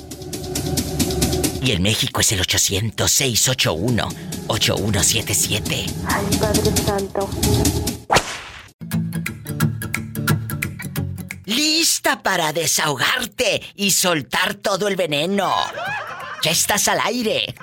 [1.63, 4.37] Y en México es el 800-681-8177.
[4.49, 5.87] 8177.
[6.07, 7.29] Ay, Padre Santo.
[11.45, 15.53] Lista para desahogarte y soltar todo el veneno.
[16.47, 17.57] Ya estás al aire.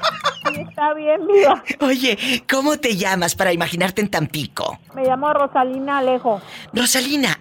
[0.60, 1.64] Está bien, viva.
[1.80, 4.78] Oye, ¿cómo te llamas para imaginarte en Tampico?
[4.94, 6.42] Me llamo Rosalina Alejo.
[6.74, 7.40] Rosalina,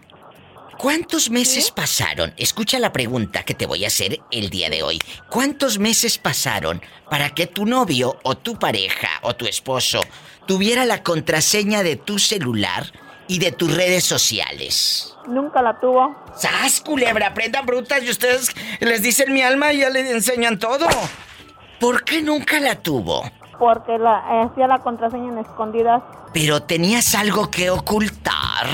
[0.79, 2.33] ¿cuántos meses pasaron?
[2.37, 5.01] Escucha la pregunta que te voy a hacer el día de hoy.
[5.31, 10.01] ¿Cuántos meses pasaron para que tu novio o tu pareja o tu esposo
[10.47, 12.85] tuviera la contraseña de tu celular
[13.27, 15.17] y de tus redes sociales?
[15.27, 16.15] Nunca la tuvo.
[16.37, 17.27] ¡Sas, culebra!
[17.27, 20.87] Aprendan brutas y ustedes les dicen mi alma y ya les enseñan todo.
[21.83, 23.23] ¿Por qué nunca la tuvo?
[23.59, 26.01] Porque la, eh, hacía la contraseña en escondidas.
[26.33, 28.69] Pero tenías algo que ocultar.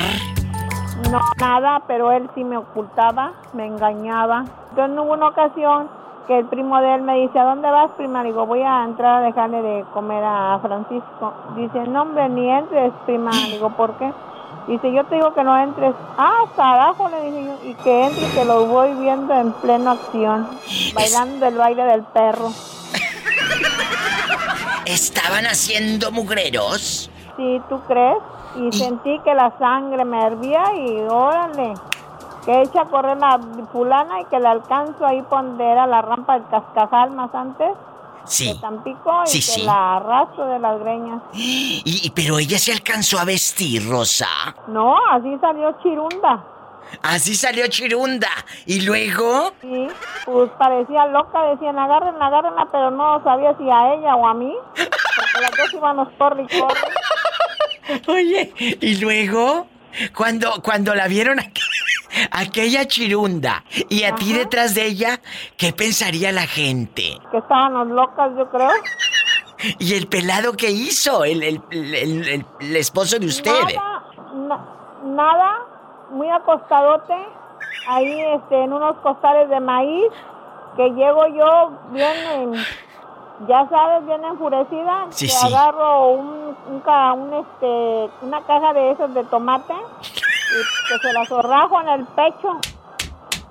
[1.11, 4.45] No, nada, pero él sí me ocultaba, me engañaba.
[4.69, 5.89] Entonces hubo una ocasión
[6.27, 8.23] que el primo de él me dice, ¿a dónde vas, prima?
[8.25, 11.33] Digo, voy a entrar a dejarle de comer a Francisco.
[11.57, 13.31] Dice, no, hombre, ni entres, prima.
[13.31, 14.13] Digo, ¿por qué?
[14.69, 15.95] Dice, yo te digo que no entres.
[16.19, 17.71] Ah, carajo, le dije yo.
[17.71, 20.47] Y que entre, que lo voy viendo en pleno acción.
[20.93, 22.51] Bailando el baile del perro.
[24.85, 27.11] ¿Estaban haciendo mugreros?
[27.39, 28.19] Sí, ¿tú crees?
[28.57, 31.73] Y sentí que la sangre me hervía y órale.
[32.45, 33.41] Que echa a correr la
[33.73, 37.71] fulana y que le alcanzo ahí donde era la rampa del cascajal más antes.
[38.29, 38.53] Sí.
[38.53, 39.63] De Tampico y Sí, sí.
[39.63, 41.23] la arrastro de las greñas.
[41.35, 44.29] Y, y- pero ella se alcanzó a vestir, Rosa.
[44.69, 46.45] No, así salió chirunda.
[47.03, 48.31] Así salió Chirunda.
[48.65, 49.53] Y luego.
[49.61, 49.89] Sí,
[50.25, 54.55] pues parecía loca, decían agárrenla, agárrenla, pero no sabía si a ella o a mí.
[54.75, 58.01] Porque las dos íbamos corre y corre.
[58.07, 59.67] Oye, y luego.
[60.15, 61.58] Cuando, cuando la vieron aqu-
[62.31, 65.21] aquella Chirunda y a ti detrás de ella,
[65.57, 67.19] ¿qué pensaría la gente?
[67.31, 68.71] Que estábamos locas, yo creo.
[69.81, 71.25] ¿Y el pelado que hizo?
[71.25, 71.63] El, el-
[72.61, 73.75] el- esposo de ustedes.
[73.75, 74.05] Nada,
[74.35, 74.67] na-
[75.05, 75.57] nada,
[76.11, 77.15] muy acostadote,
[77.89, 80.07] ahí este, en unos costales de maíz,
[80.77, 82.55] que llego yo bien, en-
[83.49, 85.47] ya sabes, bien enfurecida, Sí, que sí.
[85.47, 89.75] agarro un, un, un, este, una caja de esos de tomate
[90.51, 92.59] y que se la zorrajo en el pecho.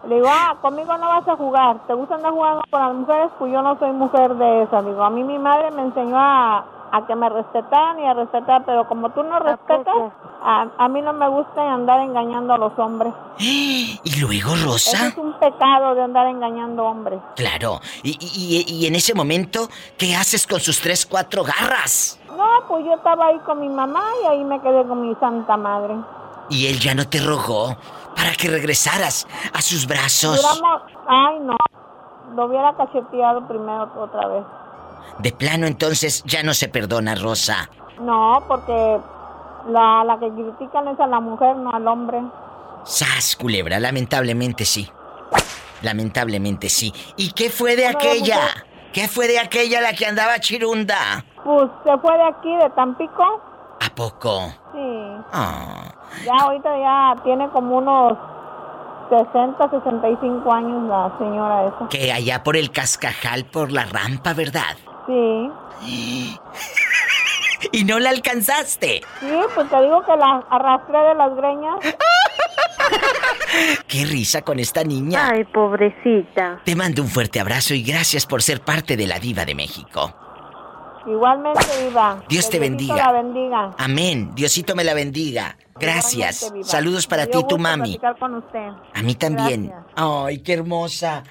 [0.08, 1.80] Le digo, ah, conmigo no vas a jugar.
[1.88, 3.30] ¿Te gusta andar jugando con las mujeres?
[3.40, 4.82] Pues yo no soy mujer de esa.
[4.82, 8.64] Digo, a mí mi madre me enseñó a, a que me respetaran y a respetar,
[8.66, 9.96] pero como tú no respetas,
[10.42, 13.14] a, a mí no me gusta andar engañando a los hombres.
[13.40, 15.08] Y luego, Eso Rosa.
[15.08, 17.20] es un pecado de andar engañando hombres.
[17.36, 17.80] Claro.
[18.04, 22.20] Y, y- y- y en ese momento, ¿qué haces con sus tres, cuatro garras?
[22.36, 25.58] No, pues yo estaba ahí con mi mamá y ahí me quedé con mi santa
[25.58, 25.96] madre.
[26.50, 27.78] Y él ya no te rogó
[28.16, 30.42] para que regresaras a sus brazos.
[31.08, 31.56] Ay no,
[32.36, 34.44] lo hubiera cacheteado primero otra vez.
[35.20, 37.70] De plano, entonces ya no se perdona, Rosa.
[38.00, 39.00] No, porque
[39.70, 42.22] la, la que critican es a la mujer, no al hombre.
[42.84, 44.90] Sas, culebra, lamentablemente sí.
[45.82, 46.94] Lamentablemente sí.
[47.18, 48.40] ¿Y qué fue de aquella?
[48.94, 51.24] ¿Qué fue de aquella la que andaba chirunda?
[51.44, 53.42] Pues se fue de aquí, de Tampico.
[53.80, 54.48] ¿A poco?
[54.74, 55.24] Sí.
[55.34, 55.94] Ah,
[56.26, 58.14] Ya ahorita ya tiene como unos
[59.10, 61.88] 60, 65 años la señora esa.
[61.90, 64.76] que allá por el cascajal, por la rampa, ¿verdad?
[65.08, 65.52] Sí.
[67.72, 69.02] Y no la alcanzaste.
[69.20, 71.76] Sí, pues te digo que la arrastré de las greñas.
[73.88, 75.30] Qué risa con esta niña.
[75.32, 76.62] Ay, pobrecita.
[76.64, 80.14] Te mando un fuerte abrazo y gracias por ser parte de la diva de México.
[81.08, 82.22] Igualmente, Viva.
[82.28, 82.96] Dios te Diosito bendiga.
[82.98, 83.74] la bendiga.
[83.78, 84.32] Amén.
[84.36, 85.58] Diosito me la bendiga.
[85.80, 86.52] Gracias.
[86.64, 87.98] Saludos para ti y tu mami.
[88.20, 88.68] con usted.
[88.94, 89.68] A mí también.
[89.68, 89.94] Gracias.
[89.96, 91.24] Ay, qué hermosa.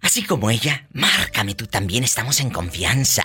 [0.00, 3.24] Así como ella, márcame tú también, estamos en confianza.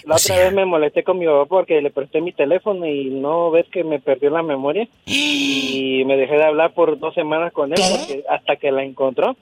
[0.03, 2.85] La O otra sea- vez me molesté con mi papá porque le presté mi teléfono
[2.85, 7.13] y no ves que me perdió la memoria y me dejé de hablar por dos
[7.13, 9.35] semanas con él porque hasta que la encontró.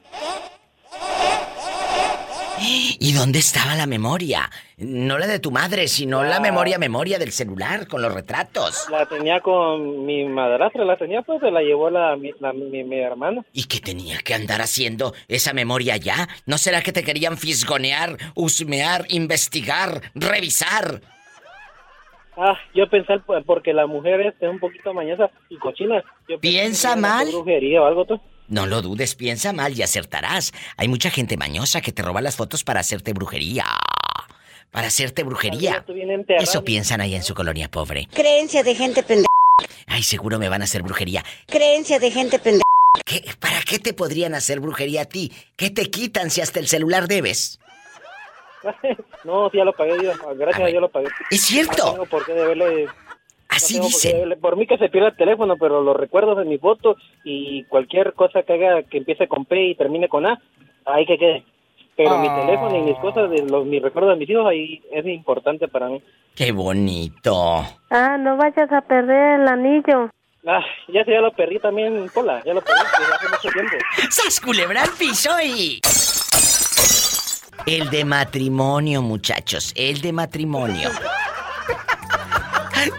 [2.58, 4.50] ¿Y dónde estaba la memoria?
[4.78, 8.88] No la de tu madre, sino la memoria, memoria del celular con los retratos.
[8.90, 12.84] La tenía con mi madrastra, la tenía, pues se la llevó la, mi, la- mi,
[12.84, 13.44] mi hermana.
[13.54, 16.28] ¿Y qué tenía que andar haciendo esa memoria ya?
[16.46, 21.02] ¿No será que te querían fisgonear, husmear, investigar, revisar?
[22.38, 23.14] Ah, yo pensé,
[23.46, 26.04] porque la mujer es un poquito mañosa y cochina.
[26.28, 27.28] Yo ¿Piensa mal?
[27.32, 28.06] brujería o algo.
[28.48, 30.54] No lo dudes, piensa mal y acertarás.
[30.78, 33.66] Hay mucha gente mañosa que te roba las fotos para hacerte brujería.
[34.72, 35.84] Para hacerte brujería.
[36.40, 38.08] Eso piensan ahí en su colonia pobre.
[38.14, 39.28] Creencia de gente pendeja.
[39.88, 41.24] Ay, seguro me van a hacer brujería.
[41.48, 42.64] Creencia de gente pendeja.
[43.06, 45.32] ¿Qué- ¿Para qué te podrían hacer brujería a ti?
[45.58, 47.60] ¿Qué te quitan si hasta el celular debes?
[49.24, 50.16] no, ya lo pagué, Diva.
[50.36, 51.08] Gracias a Dios lo pagué.
[51.32, 51.86] Es cierto.
[51.86, 52.88] No tengo por qué deberle...
[53.56, 54.60] Así no por dicen.
[54.60, 58.44] mí que se pierda el teléfono, pero los recuerdos de mi foto y cualquier cosa
[58.44, 60.40] que haga que empiece con P y termine con A,
[60.86, 61.44] ahí que quede.
[61.98, 62.42] Pero mi Ah.
[62.42, 65.88] teléfono y mis cosas, de los, mis recuerdos de mis hijos, ahí es importante para
[65.88, 66.02] mí.
[66.36, 67.66] Qué bonito.
[67.90, 70.10] Ah, no vayas a perder el anillo.
[70.46, 73.78] Ah, ya se ya lo perdí también, Pola, ya lo perdí desde hace mucho tiempo.
[74.12, 75.80] ¡Sas culebra al piso y...
[77.66, 79.74] El de matrimonio, muchachos.
[79.76, 80.90] El de matrimonio.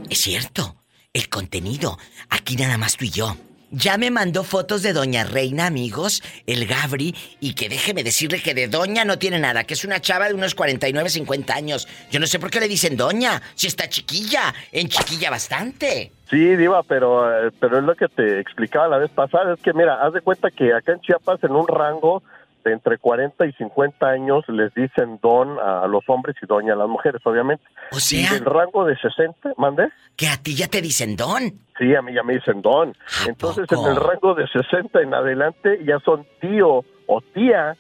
[0.10, 0.78] Es cierto,
[1.12, 1.98] el contenido.
[2.30, 3.36] Aquí nada más tú y yo.
[3.70, 8.54] Ya me mandó fotos de Doña Reina, amigos, el Gabri, y que déjeme decirle que
[8.54, 11.86] de Doña no tiene nada, que es una chava de unos 49, 50 años.
[12.10, 16.14] Yo no sé por qué le dicen Doña, si está chiquilla, en chiquilla bastante.
[16.30, 19.54] Sí, Diva, pero, eh, pero es lo que te explicaba la vez pasada.
[19.54, 22.24] Es que, mira, haz de cuenta que acá en Chiapas, en un rango
[22.68, 26.76] de entre 40 y 50 años, les dicen don a los hombres y doña a
[26.76, 27.64] las mujeres, obviamente.
[27.92, 29.90] O Y sea, del rango de 60, ¿mande?
[30.16, 31.54] que a ti ya te dicen Don.
[31.78, 32.90] Sí, a mí ya me dicen don.
[32.90, 33.86] ¿A Entonces, poco?
[33.88, 37.76] en el rango de 60 en adelante ya son tío o tía,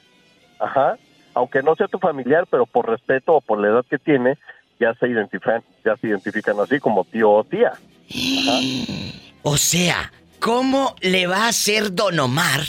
[0.60, 0.98] ajá,
[1.34, 4.38] aunque no sea tu familiar, pero por respeto o por la edad que tiene,
[4.80, 7.74] ya se identifican, ya se identifican así como tío o tía.
[9.44, 12.60] O sea, ¿cómo le va a hacer Don Omar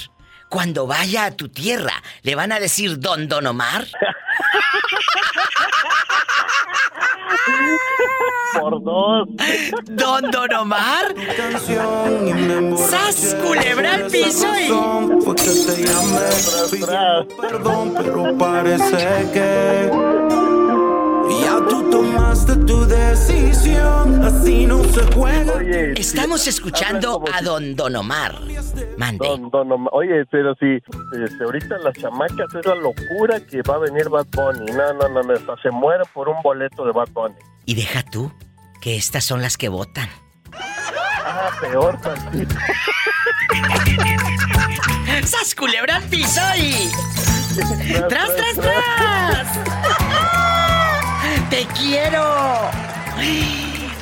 [0.49, 2.03] cuando vaya a tu tierra?
[2.22, 3.86] ¿Le van a decir Don Don Omar?
[8.59, 9.28] Por dos.
[9.84, 11.14] ¿Don Don Omar?
[12.76, 14.68] ¡Sas, culebra al piso y...
[17.40, 20.28] perdón, pero parece que
[21.69, 24.23] tú tomaste tu decisión.
[24.25, 25.53] Así no se juega.
[25.55, 28.41] Oye, Estamos escuchando a Don Don Omar.
[28.97, 29.27] Mande.
[29.27, 29.91] Don, don Omar.
[29.93, 30.77] Oye, pero si
[31.25, 34.73] este, ahorita las chamacas es la locura que va a venir Bad Bunny.
[34.73, 37.35] No, no, no, no, hasta se mueren por un boleto de Bad Bunny.
[37.66, 38.33] Y deja tú
[38.81, 40.09] que estas son las que votan.
[40.55, 42.55] Ah, peor tantito.
[45.25, 46.91] ¡Sas culebra al piso y...
[48.09, 50.18] ¡Tras, tras, tras!
[51.51, 52.70] ¡Te quiero!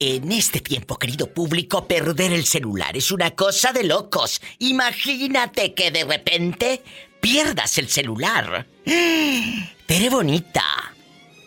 [0.00, 4.40] En este tiempo, querido público, perder el celular es una cosa de locos.
[4.60, 6.84] Imagínate que de repente
[7.20, 8.68] pierdas el celular.
[8.84, 10.62] Tere bonita.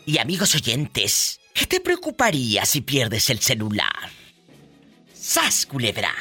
[0.06, 4.10] Y amigos oyentes, ¿qué te preocuparía si pierdes el celular?
[5.14, 6.14] ¡Sas, culebra!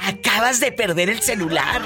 [0.01, 1.82] Acabas de perder el celular.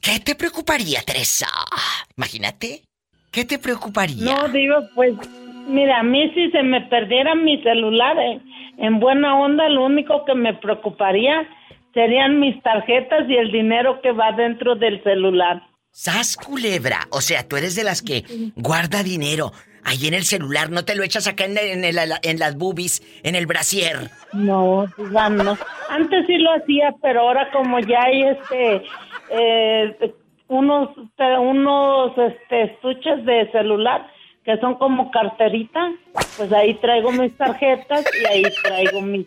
[0.00, 1.48] ¿Qué te preocuparía, Teresa?
[2.16, 2.80] Imagínate.
[3.30, 4.24] ¿Qué te preocuparía?
[4.24, 5.12] No, digo, pues,
[5.68, 8.40] mira, a mí si se me perdiera mi celular eh,
[8.78, 11.46] en buena onda, lo único que me preocuparía
[11.94, 15.62] serían mis tarjetas y el dinero que va dentro del celular.
[15.92, 17.00] ¡Sas, culebra!
[17.10, 18.24] O sea, tú eres de las que
[18.56, 22.38] guarda dinero ahí en el celular, no te lo echas acá en, en, el- en
[22.38, 24.10] las boobies, en el brasier.
[24.34, 25.58] No, no.
[25.88, 28.82] Antes sí lo hacía, pero ahora como ya hay este
[29.30, 30.14] eh,
[30.48, 30.90] unos
[31.40, 34.06] unos este estuches de celular
[34.44, 35.92] que son como carterita,
[36.36, 39.26] pues ahí traigo mis tarjetas y ahí traigo mi, mi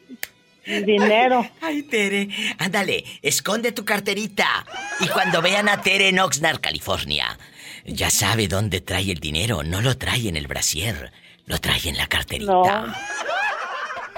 [0.66, 1.46] dinero.
[1.62, 4.66] Ay, Tere, ándale, esconde tu carterita.
[5.00, 7.38] Y cuando vean a Tere en Oxnard, California,
[7.86, 9.64] ya sabe dónde trae el dinero.
[9.64, 11.12] No lo trae en el brasier,
[11.46, 12.96] lo trae en la carterita.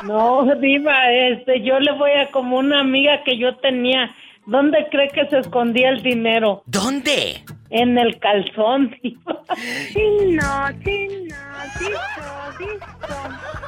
[0.04, 4.14] No, Diva, este, yo le voy a como una amiga que yo tenía.
[4.48, 6.62] ¿Dónde cree que se escondía el dinero?
[6.68, 7.44] ¿Dónde?
[7.72, 8.96] En el calzón.
[9.02, 11.36] Chino, chino,
[11.80, 13.16] disco, disco,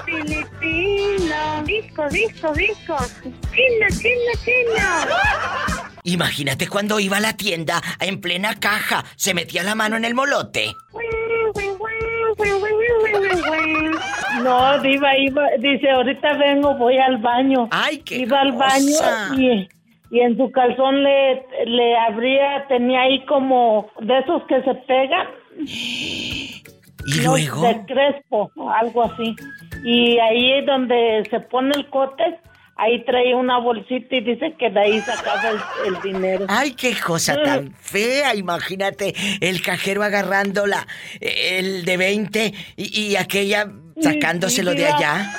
[0.06, 5.16] filipino, disco, disco, disco, chino, chino, chino.
[6.04, 10.14] Imagínate cuando iba a la tienda en plena caja, se metía la mano en el
[10.14, 10.74] molote.
[14.44, 17.68] No, Diva, iba, dice, ahorita vengo, voy al baño.
[17.72, 19.30] Ay, qué Iba al baño cosa.
[19.36, 19.68] y,
[20.10, 25.28] y en su calzón le, le abría, tenía ahí como de esos que se pegan.
[27.08, 27.62] ¿Y luego?
[27.62, 29.36] De crespo, algo así.
[29.84, 32.40] Y ahí donde se pone el cote,
[32.76, 36.46] ahí trae una bolsita y dice que de ahí sacaba el, el dinero.
[36.50, 38.36] Ay, qué cosa tan fea.
[38.36, 40.88] Imagínate el cajero agarrándola,
[41.20, 43.68] el de 20 y, y aquella
[44.02, 45.34] sacándoselo sí, de allá.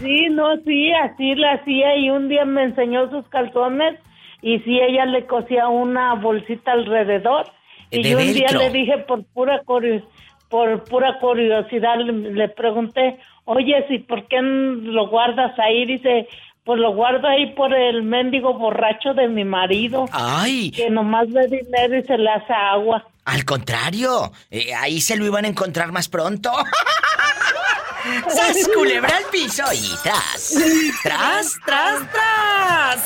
[0.00, 3.98] Sí, no, sí, así la hacía y un día me enseñó sus calzones
[4.42, 7.50] y sí, ella le cosía una bolsita alrededor.
[7.90, 9.62] Y De yo un día le dije por pura
[10.48, 15.84] por pura curiosidad, le, le pregunté, oye, si ¿por qué lo guardas ahí?
[15.84, 16.28] Dice,
[16.64, 20.04] pues lo guardo ahí por el mendigo borracho de mi marido.
[20.12, 20.70] Ay.
[20.70, 23.06] Que nomás ve dinero y se le hace agua.
[23.24, 26.50] Al contrario, eh, ahí se lo iban a encontrar más pronto.
[28.34, 29.62] ¡Sas, culebra al piso!
[29.72, 30.52] Y tras,
[31.02, 33.00] tras, tras, tras.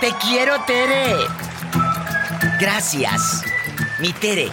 [0.00, 1.14] Te quiero, Tere.
[2.60, 3.42] Gracias.
[3.98, 4.50] Mi Tere,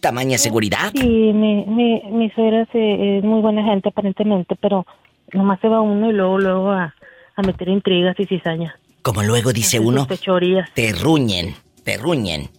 [0.00, 0.90] tamaña seguridad.
[0.92, 4.84] Sí, mi, mi, mi suegra se- es muy buena gente aparentemente, pero
[5.32, 6.92] nomás se va uno y luego, luego a,
[7.36, 8.74] a meter intrigas y cizañas.
[9.02, 10.70] Como luego dice uno, fechorías.
[10.74, 12.50] te ruñen, te ruñen.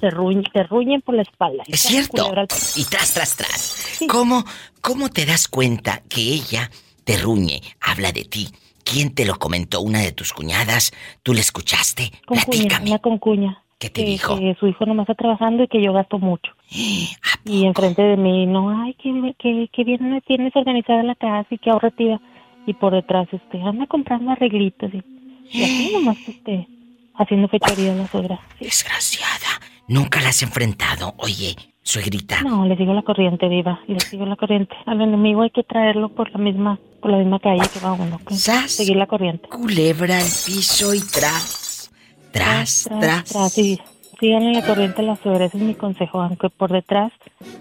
[0.00, 1.62] Te, ruñ- te ruñen por la espalda.
[1.68, 2.32] Es cierto.
[2.76, 3.98] Y tras, tras, tras.
[4.08, 4.44] ¿Cómo,
[4.80, 6.70] ¿Cómo te das cuenta que ella
[7.04, 8.48] te ruñe, habla de ti?
[8.84, 9.80] ¿Quién te lo comentó?
[9.80, 10.90] ¿Una de tus cuñadas?
[11.22, 12.10] ¿Tú le escuchaste?
[12.26, 13.62] Con cuña, una con cuña.
[13.78, 14.36] ¿Qué te que, dijo?
[14.38, 16.50] que su hijo nomás está trabajando y que yo gasto mucho.
[17.44, 21.46] Y enfrente de mí, no, ay, que, que, que bien me tienes organizada la casa
[21.50, 22.20] y que ahorrativa.
[22.66, 25.02] Y por detrás, este, anda comprando arreglitos y,
[25.50, 26.68] y así nomás, este,
[27.14, 28.40] haciendo fechoría la suegra.
[28.60, 29.60] Desgraciada.
[29.88, 31.14] Nunca la has enfrentado.
[31.18, 32.42] Oye, suegrita.
[32.42, 34.74] No, le sigo la corriente, viva, le sigo la corriente.
[34.86, 38.18] Al enemigo hay que traerlo por la misma, por la misma calle que va uno.
[38.26, 39.48] que Seguir la corriente.
[39.48, 41.90] Culebra al piso y tras.
[42.32, 43.24] Tras, tras.
[43.24, 43.78] tras, sí.
[44.18, 47.12] Síganle la corriente a la suegra, ese es mi consejo, aunque por detrás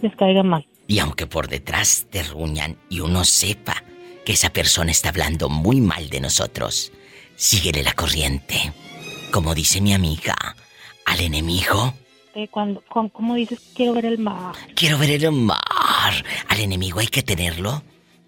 [0.02, 0.66] les caiga mal.
[0.88, 3.84] Y aunque por detrás te ruñan y uno sepa
[4.26, 6.92] que esa persona está hablando muy mal de nosotros,
[7.36, 8.74] síguele la corriente.
[9.32, 10.36] Como dice mi amiga,
[11.06, 11.94] al enemigo,
[12.34, 13.60] Eh, cuando, ¿Cómo dices?
[13.76, 14.56] Quiero ver el mar.
[14.76, 16.14] quiero ver el mar.
[16.48, 17.84] Al enemigo hay que tenerlo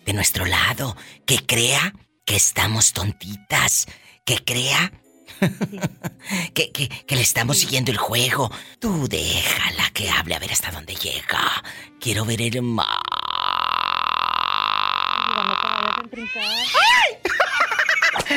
[0.06, 0.95] de nuestro lado.
[1.26, 1.93] Que crea
[2.26, 3.88] que estamos tontitas.
[4.26, 4.91] Que crea
[6.54, 8.51] que, que, que le estamos siguiendo el juego.
[8.80, 11.64] Tú déjala que hable a ver hasta dónde llega.
[11.99, 12.88] Quiero ver el mar.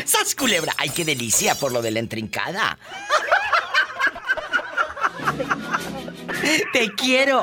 [0.07, 0.73] ¡Sas culebra!
[0.79, 2.79] ¡Ay, qué delicia por lo de la entrincada!
[6.73, 7.43] ¡Te quiero!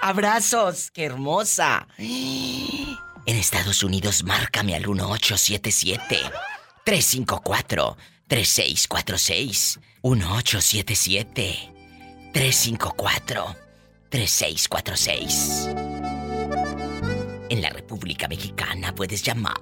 [0.00, 0.90] ¡Abrazos!
[0.90, 1.86] ¡Qué hermosa!
[1.98, 6.20] En Estados Unidos, márcame al 1877
[6.84, 11.72] 354 3646 1877
[12.32, 13.56] 354
[14.08, 15.68] 3646
[17.50, 19.54] En la República Mexicana puedes llamar.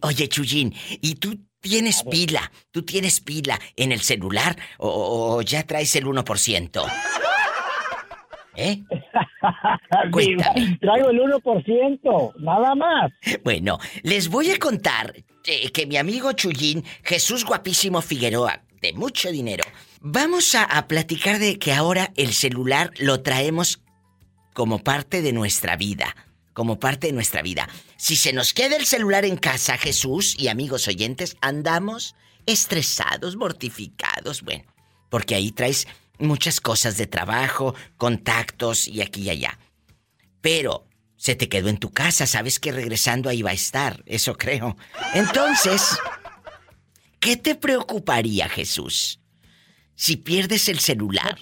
[0.00, 2.52] Oye, Chuyín, ¿y tú tienes pila?
[2.70, 6.92] ¿Tú tienes pila en el celular o, o ya traes el 1%?
[8.56, 8.82] ¿Eh?
[10.12, 10.78] Cuéntame.
[10.80, 13.12] Traigo el 1%, nada más.
[13.42, 15.14] Bueno, les voy a contar
[15.46, 19.64] eh, que mi amigo Chuyín, Jesús Guapísimo Figueroa, de mucho dinero,
[20.00, 23.80] vamos a, a platicar de que ahora el celular lo traemos
[24.52, 26.14] como parte de nuestra vida.
[26.52, 27.68] Como parte de nuestra vida.
[27.96, 32.14] Si se nos queda el celular en casa, Jesús y amigos oyentes, andamos
[32.46, 34.64] estresados, mortificados, bueno,
[35.08, 35.86] porque ahí traes
[36.18, 39.58] muchas cosas de trabajo, contactos y aquí y allá.
[40.40, 40.86] Pero
[41.16, 44.76] se te quedó en tu casa, sabes que regresando ahí va a estar, eso creo.
[45.14, 45.96] Entonces,
[47.20, 49.20] ¿qué te preocuparía, Jesús?
[49.94, 51.38] Si pierdes el celular.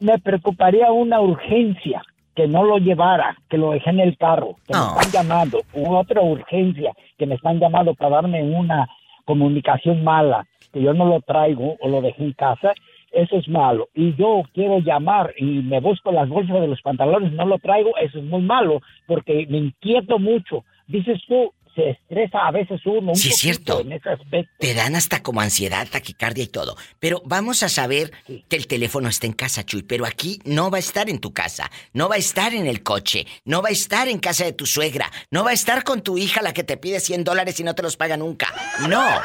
[0.00, 2.02] Me preocuparía una urgencia,
[2.34, 5.94] que no lo llevara, que lo dejé en el carro, que me están llamando, u
[5.94, 8.88] otra urgencia, que me están llamando para darme una
[9.24, 12.72] comunicación mala, que yo no lo traigo o lo dejé en casa,
[13.12, 13.88] eso es malo.
[13.94, 17.90] Y yo quiero llamar y me busco las bolsas de los pantalones, no lo traigo,
[17.98, 20.64] eso es muy malo, porque me inquieto mucho.
[20.86, 23.80] Dices tú, se estresa a veces uno un Sí, es cierto.
[23.80, 24.52] en ese aspecto.
[24.58, 26.76] Te dan hasta como ansiedad, taquicardia y todo.
[26.98, 28.12] Pero vamos a saber
[28.48, 29.82] que el teléfono está en casa, Chuy.
[29.82, 31.70] Pero aquí no va a estar en tu casa.
[31.92, 33.26] No va a estar en el coche.
[33.44, 35.10] No va a estar en casa de tu suegra.
[35.30, 37.74] No va a estar con tu hija la que te pide 100 dólares y no
[37.74, 38.52] te los paga nunca.
[38.88, 39.20] No,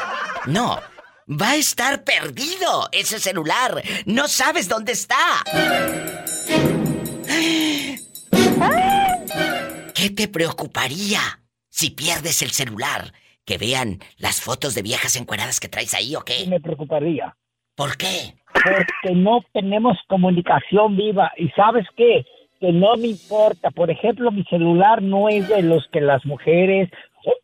[0.46, 0.80] no.
[1.30, 3.84] Va a estar perdido ese celular.
[4.06, 5.18] No sabes dónde está.
[9.94, 11.20] ¿Qué te preocuparía
[11.78, 13.14] si pierdes el celular?
[13.46, 16.48] ¿Que vean las fotos de viejas encueradas que traes ahí o qué?
[16.48, 17.36] me preocuparía.
[17.76, 18.34] ¿Por qué?
[18.52, 21.32] Porque no tenemos comunicación viva.
[21.38, 22.26] ¿Y sabes qué?
[22.60, 23.70] Que no me importa.
[23.70, 26.90] Por ejemplo, mi celular no es de los que las mujeres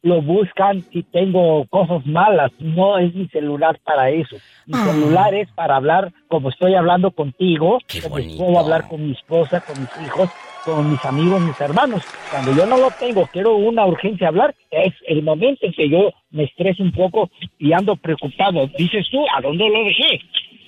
[0.02, 2.52] lo buscan si tengo cosas malas.
[2.60, 4.36] No es mi celular para eso.
[4.66, 4.86] Mi Ah.
[4.92, 8.38] celular es para hablar como estoy hablando contigo, como bonito.
[8.44, 10.30] puedo hablar con mi esposa, con mis hijos,
[10.66, 12.04] con mis amigos, mis hermanos.
[12.32, 16.12] Cuando yo no lo tengo, quiero una urgencia hablar, es el momento en que yo
[16.32, 18.68] me estreso un poco y ando preocupado.
[18.78, 20.22] Dices tú, ¿a dónde lo dejé?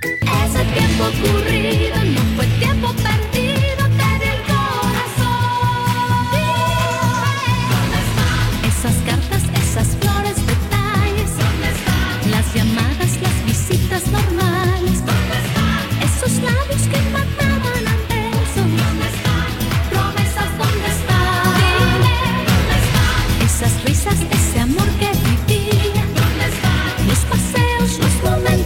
[0.00, 5.42] Ese tiempo ocurrido no fue tiempo perdido, te di el corazón.
[8.68, 11.36] Esas cartas, esas flores, detalles.
[11.36, 12.30] ¿Dónde están?
[12.30, 15.04] Las llamadas, las visitas normales.
[15.04, 15.82] ¿Dónde están?
[16.04, 17.11] Esos labios que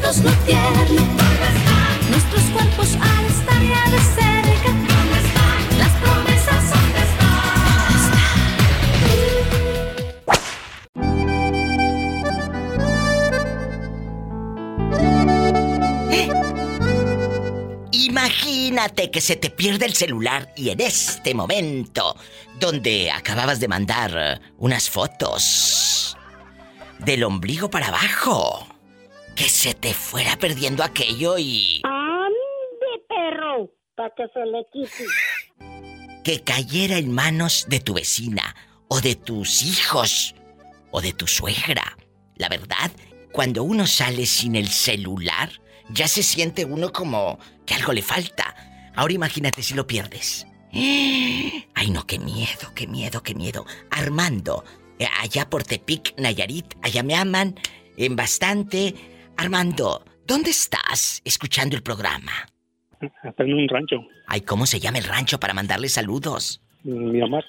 [0.07, 1.02] lo tierno.
[2.11, 4.70] Nuestros cuerpos al estar ya de cerca.
[4.70, 5.78] ¿Dónde están?
[5.78, 7.00] Las promesas, ¿dónde
[17.90, 22.16] Imagínate que se te pierde el celular y en este momento,
[22.61, 26.16] donde acababas de mandar eh, unas fotos
[27.00, 28.66] del ombligo para abajo,
[29.37, 33.70] que se te fuera perdiendo aquello y ¡Ande, perro!
[33.95, 35.05] Para que se le quite.
[36.24, 38.57] que cayera en manos de tu vecina
[38.89, 40.34] o de tus hijos
[40.91, 41.97] o de tu suegra.
[42.37, 42.91] La verdad,
[43.32, 45.51] cuando uno sale sin el celular,
[45.91, 48.55] ya se siente uno como que algo le falta.
[48.97, 50.47] Ahora imagínate si lo pierdes.
[50.72, 53.64] Ay, no, qué miedo, qué miedo, qué miedo.
[53.91, 54.64] Armando,
[54.99, 57.55] eh, allá por Tepic, Nayarit, allá me aman
[57.97, 58.95] en bastante.
[59.37, 62.32] Armando, ¿dónde estás escuchando el programa?
[63.22, 66.62] Está en un rancho, Ay, ¿cómo se llama el rancho para mandarle saludos?
[66.82, 67.45] Miramar.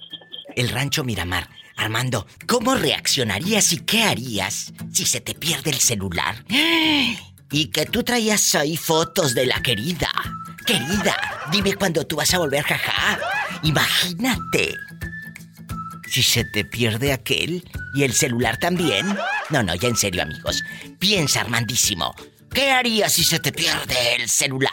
[0.56, 1.48] El rancho Miramar.
[1.78, 6.44] Armando, ¿cómo reaccionarías y qué harías si se te pierde el celular?
[7.52, 10.10] Y que tú traías ahí fotos de la querida.
[10.66, 11.16] Querida,
[11.52, 13.20] dime cuándo tú vas a volver, jaja.
[13.64, 14.76] Imagínate.
[16.08, 17.64] Si se te pierde aquel
[17.96, 19.06] y el celular también.
[19.50, 20.64] No, no, ya en serio, amigos.
[21.00, 22.16] Piensa, Armandísimo.
[22.54, 24.72] ¿Qué harías si se te pierde el celular?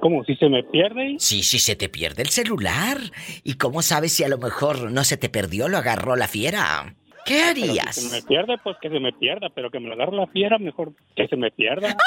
[0.00, 0.24] ¿Cómo?
[0.24, 1.16] ¿Si se me pierde?
[1.18, 2.98] Sí, si se te pierde el celular.
[3.44, 6.94] ¿Y cómo sabes si a lo mejor no se te perdió, lo agarró la fiera?
[7.24, 7.94] ¿Qué harías?
[7.94, 10.26] Si se me pierde, pues que se me pierda, pero que me lo agarre la
[10.28, 11.96] fiera, mejor que se me pierda.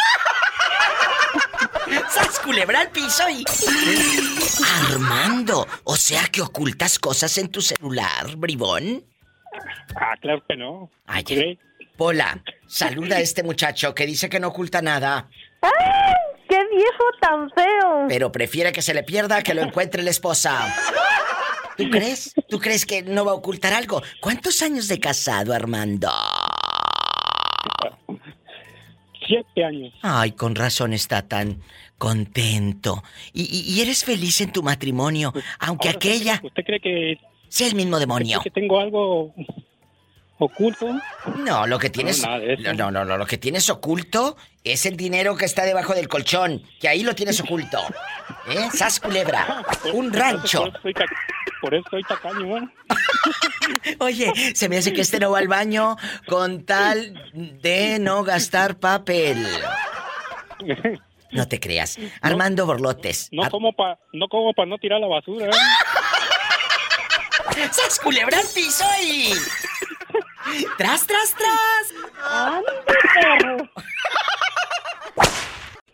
[2.10, 3.44] ¡Sas culebra al piso y...
[4.92, 9.04] Armando, o sea que ocultas cosas en tu celular, bribón.
[9.96, 10.90] Ah, claro que no.
[11.06, 11.60] Ay, ¿Sí?
[12.06, 15.30] Pola, saluda a este muchacho que dice que no oculta nada,
[15.62, 15.72] ¡Ay!
[16.50, 18.08] ¡Qué viejo tan feo!
[18.10, 20.74] pero prefiere que se le pierda que lo encuentre la esposa.
[21.78, 22.34] ¿Tú crees?
[22.50, 24.02] ¿Tú crees que no va a ocultar algo?
[24.20, 26.10] ¿Cuántos años de casado, Armando?
[29.28, 29.94] Siete años.
[30.02, 31.62] Ay, con razón está tan
[32.00, 33.04] contento.
[33.32, 37.20] Y, y- y eres feliz en tu matrimonio, aunque Ahora, aquella ¿Usted cree que...
[37.48, 38.40] sea el mismo demonio.
[38.40, 39.36] ¿Usted cree que tengo algo
[40.46, 40.88] oculto?
[41.38, 42.20] No, lo que tienes.
[42.20, 42.74] eso.
[42.74, 46.64] No, no, no, lo que tienes oculto es el dinero que está debajo del colchón,
[46.80, 47.80] que ahí lo tienes oculto.
[48.50, 48.70] ¿Eh?
[48.74, 49.64] Sas culebra.
[49.94, 50.72] Un rancho.
[51.62, 52.68] Por eso soy, tacaño, ¿eh?
[54.00, 58.80] Oye, se me hace que este no va al baño con tal de no gastar
[58.80, 59.48] papel.
[61.32, 62.00] No te creas.
[62.22, 63.30] Armando Borlotes.
[63.32, 65.52] No como para no, como pa no tirar la basura, ¿eh?
[67.72, 69.34] ¡Sas culebra al piso y...
[70.78, 71.94] ¡Tras, tras, tras!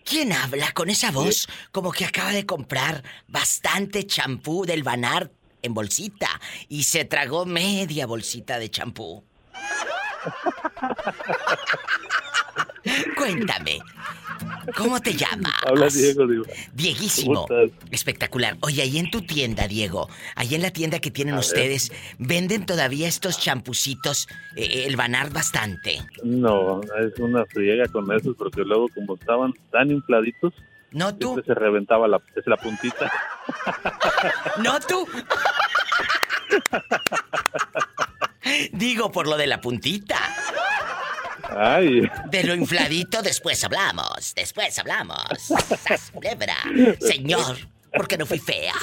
[0.03, 5.73] ¿Quién habla con esa voz como que acaba de comprar bastante champú del Banar en
[5.73, 6.29] bolsita
[6.69, 9.23] y se tragó media bolsita de champú?
[13.17, 13.79] Cuéntame,
[14.75, 15.53] ¿Cómo te llamas?
[15.65, 16.45] Habla Diego, Diva.
[16.73, 17.47] Dieguísimo.
[17.47, 17.79] ¿Cómo estás?
[17.91, 18.57] Espectacular.
[18.61, 21.45] Oye, ahí en tu tienda, Diego, ahí en la tienda que tienen A ver.
[21.45, 26.01] ustedes, ¿venden todavía estos champucitos, eh, el Banar bastante?
[26.23, 30.53] No, es una friega con esos porque luego como estaban tan infladitos,
[30.91, 33.11] no tú se reventaba la, es la puntita.
[34.61, 35.07] No tú.
[38.71, 40.17] Digo por lo de la puntita.
[42.29, 45.53] De lo infladito después hablamos, después hablamos.
[46.13, 46.57] Culebra.
[46.99, 47.57] Señor,
[47.91, 48.73] ¿por qué no fui fea?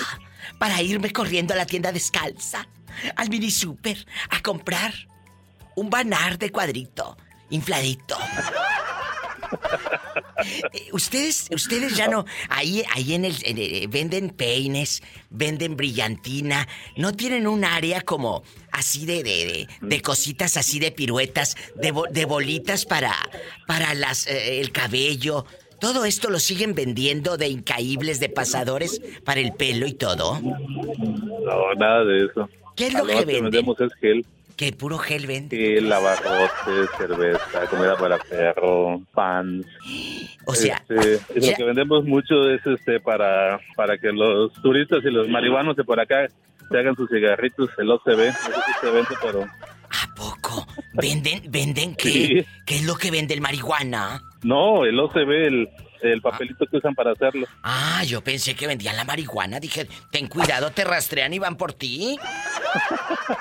[0.58, 2.66] Para irme corriendo a la tienda descalza,
[3.16, 4.92] al mini super, a comprar
[5.76, 7.16] un banar de cuadrito,
[7.50, 8.16] infladito.
[10.72, 16.66] Eh, Ustedes, ustedes ya no, ahí, ahí en el, en el- venden peines, venden brillantina,
[16.96, 18.42] no tienen un área como
[18.72, 23.14] así de, de, de- de cositas así de piruetas, de, bo- de bolitas para,
[23.66, 25.46] para las, eh, el cabello.
[25.80, 30.40] Todo esto lo siguen vendiendo de incaíbles, de pasadores para el pelo y todo.
[30.40, 32.48] no, nada de eso.
[32.76, 33.44] ¿Qué es lo Ah, que venden?
[33.44, 34.24] vendemos es gel.
[34.56, 35.56] Que puro gel vende.
[35.56, 39.66] Gel, lavarrotes, cerveza, comida para perro, pans.
[40.46, 44.98] O sea, Este, ya- lo que vendemos mucho es este para para que los turistas
[45.02, 46.28] y los marihuanos de por acá
[46.70, 49.46] se hagan sus cigarritos, el OCB, eso sí se vende, pero
[50.94, 52.08] ¿Venden, venden qué?
[52.08, 52.44] Sí.
[52.66, 54.20] ¿Qué es lo que vende el marihuana?
[54.42, 55.68] no, el OCB, el,
[56.12, 57.46] el papelito que usan para hacerlo.
[57.62, 59.60] Ah, yo pensé que vendían la marihuana.
[59.60, 62.18] Dije, ten cuidado, te rastrean y van por ti.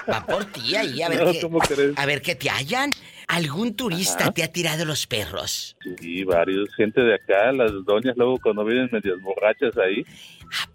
[0.07, 1.93] Van por ti ahí, a ver No, qué.
[1.95, 2.91] A ver qué te hallan.
[3.28, 4.32] ¿Algún turista Ajá.
[4.32, 5.76] te ha tirado los perros?
[6.01, 10.05] Y varios, gente de acá, las doñas luego cuando vienen medias borrachas ahí,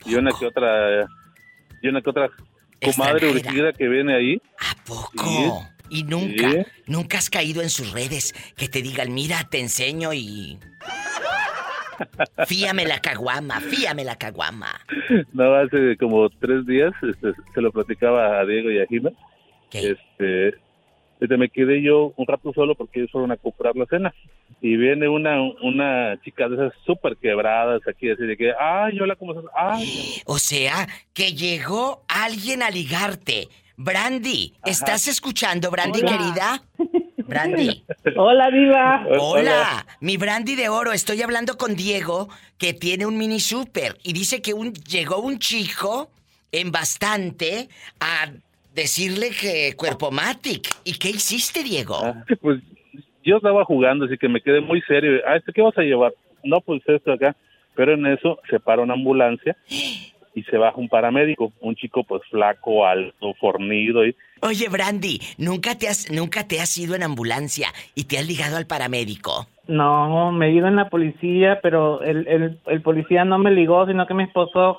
[0.07, 1.07] y una que otra,
[1.83, 2.31] y una que otra
[2.83, 4.43] comadre urgida que viene ahí.
[5.17, 5.69] ¿Cómo?
[5.91, 6.59] Y nunca, Sí.
[6.87, 10.59] nunca has caído en sus redes que te digan, mira, te enseño y.
[12.47, 14.81] Fíame la caguama, fíame la caguama.
[15.33, 19.11] No, hace como tres días este, se lo platicaba a Diego y a Gina.
[19.73, 20.55] Este,
[21.21, 24.15] este, me quedé yo un rato solo porque ellos fueron a comprar la cena.
[24.61, 29.15] Y viene una una chica de esas súper quebradas aquí, así de que, ay, hola,
[29.17, 29.51] ¿cómo estás?
[29.55, 33.49] Ay, O sea, que llegó alguien a ligarte.
[33.77, 36.11] Brandy, ¿estás escuchando, Brandy, Hola.
[36.11, 36.63] querida?
[37.29, 37.85] Brandy.
[38.17, 39.07] Hola, Diva.
[39.19, 40.93] Hola, mi Brandy de oro.
[40.93, 43.97] Estoy hablando con Diego, que tiene un mini super.
[44.03, 46.11] Y dice que un, llegó un chico
[46.51, 47.69] en bastante
[48.01, 48.31] a
[48.75, 50.69] decirle que cuerpo matic.
[50.85, 52.01] ¿Y qué hiciste, Diego?
[52.41, 52.61] pues
[53.23, 55.21] yo estaba jugando, así que me quedé muy serio.
[55.27, 56.15] Ah, ¿este qué vas a llevar?
[56.43, 57.37] No, pues esto acá.
[57.75, 59.57] Pero en eso se para una ambulancia
[60.39, 65.77] y se baja un paramédico, un chico pues flaco, alto, fornido y Oye, Brandy, ¿nunca
[65.77, 69.49] te has, nunca te has ido en ambulancia y te has ligado al paramédico?
[69.67, 73.85] No, me he ido en la policía, pero el, el, el policía no me ligó,
[73.87, 74.79] sino que me esposó.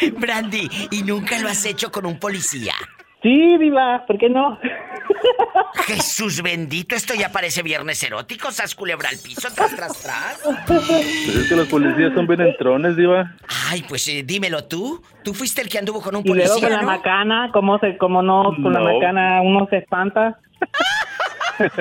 [0.18, 2.74] Brandy, ¿y nunca lo has hecho con un policía?
[3.22, 4.58] Sí, Diva, ¿por qué no?
[5.86, 10.40] Jesús bendito, esto ya parece viernes erótico, sas culebra al piso, tras, tras, tras.
[10.66, 13.34] pues es que los policías son bien entrones, diva.
[13.70, 15.02] Ay, pues eh, dímelo tú.
[15.22, 16.86] Tú fuiste el que anduvo con un Y luego policía, con la ¿no?
[16.86, 18.44] macana, ¿cómo, se, cómo no?
[18.62, 18.94] Con la No.
[18.94, 20.38] macana uno se espanta.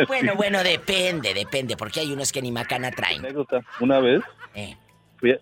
[0.09, 3.21] Bueno, bueno, depende, depende, porque hay unos que ni macana traen.
[3.79, 4.21] Una vez
[4.53, 4.75] Eh.
[5.17, 5.39] fui, a-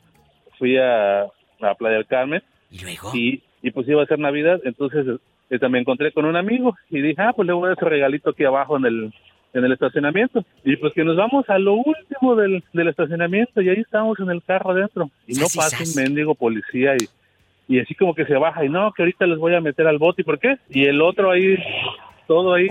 [0.59, 2.43] fui a, a Playa del Carmen.
[2.69, 3.09] ¿Y luego?
[3.15, 5.07] Y, y pues iba a ser Navidad, entonces
[5.49, 7.85] este, me encontré con un amigo y dije, ah, pues le voy a dar su
[7.85, 9.13] regalito aquí abajo en el,
[9.53, 10.43] en el estacionamiento.
[10.63, 14.29] Y pues que nos vamos a lo último del, del estacionamiento y ahí estamos en
[14.29, 15.09] el carro adentro.
[15.27, 18.91] Y no pasa un mendigo policía y, y así como que se baja y no,
[18.91, 20.21] que ahorita les voy a meter al bote.
[20.21, 20.57] ¿Y por qué?
[20.69, 21.57] Y el otro ahí,
[22.27, 22.67] todo ahí.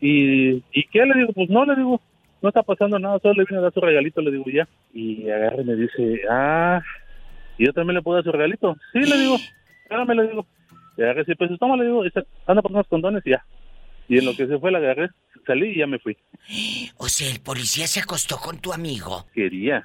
[0.00, 1.06] Y, ¿y qué?
[1.06, 2.00] Le digo, pues no, le digo,
[2.42, 4.68] no está pasando nada, solo le vine a dar su regalito, le digo ya.
[4.92, 6.82] Y agarra y me dice, ah,
[7.58, 8.76] ¿y yo también le puedo dar su regalito?
[8.92, 9.36] Sí, le digo,
[9.84, 10.46] espérame, le digo.
[10.96, 12.02] Y agarré y pues toma, le digo,
[12.46, 13.44] anda por unos condones y ya.
[14.08, 15.08] Y en lo que se fue, la agarré,
[15.46, 16.16] salí y ya me fui.
[16.98, 19.26] O sea, el policía se acostó con tu amigo.
[19.34, 19.82] Quería,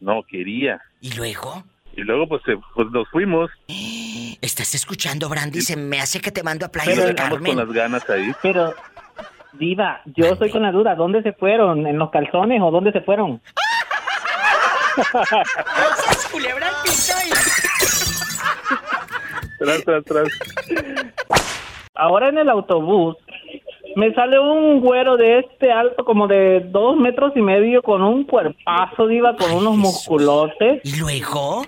[0.00, 0.80] no, quería.
[1.00, 1.64] ¿Y luego?
[1.96, 3.50] Y luego pues, se- pues nos fuimos.
[4.42, 5.60] ¿Estás escuchando, Brandy?
[5.60, 7.56] Se me hace que te mando a Playa Pero del estamos Carmen.
[7.56, 8.32] con las ganas ahí.
[8.42, 8.74] Pero,
[9.52, 11.86] Diva, yo estoy con la duda, ¿dónde se fueron?
[11.86, 13.40] ¿En los calzones o dónde se fueron?
[15.12, 17.12] ¡Sas culebra piso
[19.60, 20.28] Tras, tras, tras.
[21.94, 23.16] Ahora en el autobús
[23.94, 28.24] me sale un güero de este alto como de dos metros y medio con un
[28.24, 30.80] cuerpazo, Diva, con unos musculotes.
[30.84, 31.62] ¿Y luego?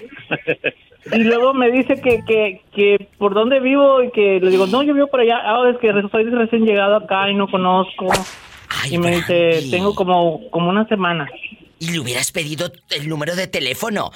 [1.13, 4.83] Y luego me dice que, que, que por dónde vivo y que le digo, no,
[4.83, 5.39] yo vivo por allá.
[5.43, 8.07] Ah, es que soy recién llegado acá y no conozco.
[8.89, 11.29] y me dice, tengo como, como una semana.
[11.81, 14.13] y le hubieras pedido el número de teléfono.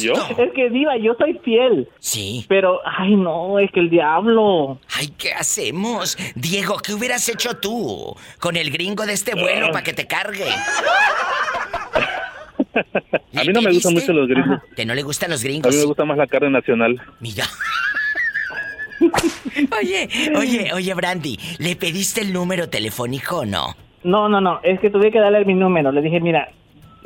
[0.00, 0.14] ¿Yo?
[0.14, 1.88] Es que Diva, yo soy fiel.
[1.98, 2.44] Sí.
[2.48, 4.78] Pero, ay no, es que el diablo.
[4.96, 6.16] Ay, ¿qué hacemos?
[6.34, 10.46] Diego, ¿qué hubieras hecho tú con el gringo de este vuelo para que te cargue?
[13.34, 14.60] A mí no me gustan mucho los gringos.
[14.76, 15.74] Que no le gustan los A mí gringos.
[15.74, 17.00] me gusta más la carne nacional.
[17.20, 17.44] Mira.
[19.80, 23.76] Oye, oye, oye, Brandy, ¿le pediste el número telefónico o no?
[24.02, 25.90] No, no, no, es que tuve que darle mi número.
[25.92, 26.48] Le dije, mira,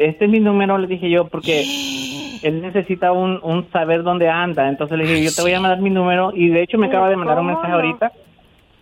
[0.06, 1.62] este es mi número, le dije yo, porque
[2.42, 4.68] él necesita un, un saber dónde anda.
[4.68, 7.08] Entonces le dije, yo te voy a mandar mi número y de hecho me acaba
[7.08, 8.12] de mandar un mensaje ahorita.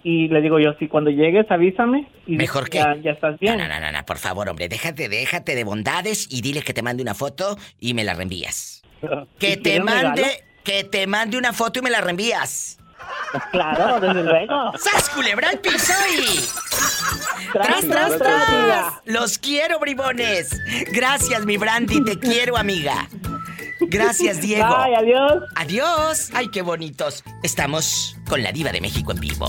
[0.03, 2.79] Y le digo yo, si cuando llegues avísame y Mejor que...
[2.79, 3.59] ya, ya estás bien.
[3.59, 6.83] No, no, no, no, por favor, hombre, déjate, déjate de bondades y dile que te
[6.83, 8.83] mande una foto y me la reenvías.
[9.39, 10.25] Que te mande,
[10.64, 12.80] que te mande una foto y me la reenvías.
[13.53, 14.72] Claro, desde luego.
[14.76, 17.51] ¡Sas, culebra al piso y...
[17.53, 19.01] Tras, ¡Tras, tras.
[19.05, 20.57] Los quiero, bribones.
[20.92, 23.09] Gracias, mi Brandy, te quiero, amiga.
[23.80, 24.68] Gracias, Diego.
[24.68, 25.42] Bye, adiós.
[25.57, 26.30] Adiós.
[26.34, 27.24] Ay, qué bonitos.
[27.42, 29.48] Estamos con la diva de México en vivo.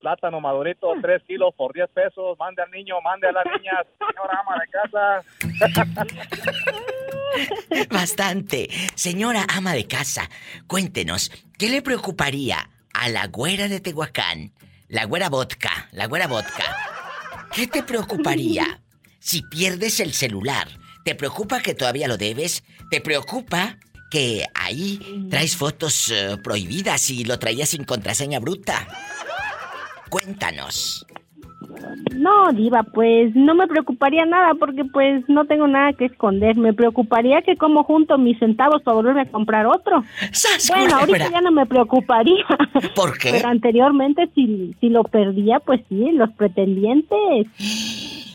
[0.00, 2.38] Plátano madurito, 3 kilos por 10 pesos.
[2.38, 3.86] Mande al niño, mande a las niñas.
[3.98, 6.04] Señora ama de casa.
[7.90, 8.68] Bastante.
[8.94, 10.28] Señora ama de casa,
[10.66, 14.52] cuéntenos, ¿qué le preocuparía a la güera de Tehuacán?
[14.88, 16.64] La güera vodka, la güera vodka.
[17.52, 18.80] ¿Qué te preocuparía
[19.18, 20.68] si pierdes el celular?
[21.04, 22.64] ¿Te preocupa que todavía lo debes?
[22.90, 23.78] ¿Te preocupa
[24.10, 28.88] que ahí traes fotos eh, prohibidas y lo traías sin contraseña bruta?
[30.08, 31.06] Cuéntanos.
[32.14, 36.56] No, diva, pues no me preocuparía nada porque pues no tengo nada que esconder.
[36.56, 40.04] Me preocuparía que como junto mis centavos para volverme a comprar otro.
[40.68, 42.44] Bueno, ahorita ya no me preocuparía.
[42.94, 43.32] ¿Por qué?
[43.32, 47.46] Pero anteriormente si, si lo perdía, pues sí, los pretendientes.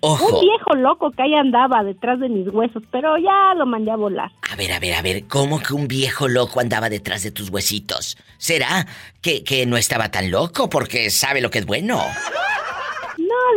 [0.02, 0.40] Ojo.
[0.40, 3.96] Un viejo loco que ahí andaba detrás de mis huesos, pero ya lo mandé a
[3.96, 4.32] volar.
[4.52, 7.50] A ver, a ver, a ver, ¿cómo que un viejo loco andaba detrás de tus
[7.50, 8.18] huesitos?
[8.38, 8.86] ¿Será
[9.22, 12.02] que, que no estaba tan loco porque sabe lo que es bueno?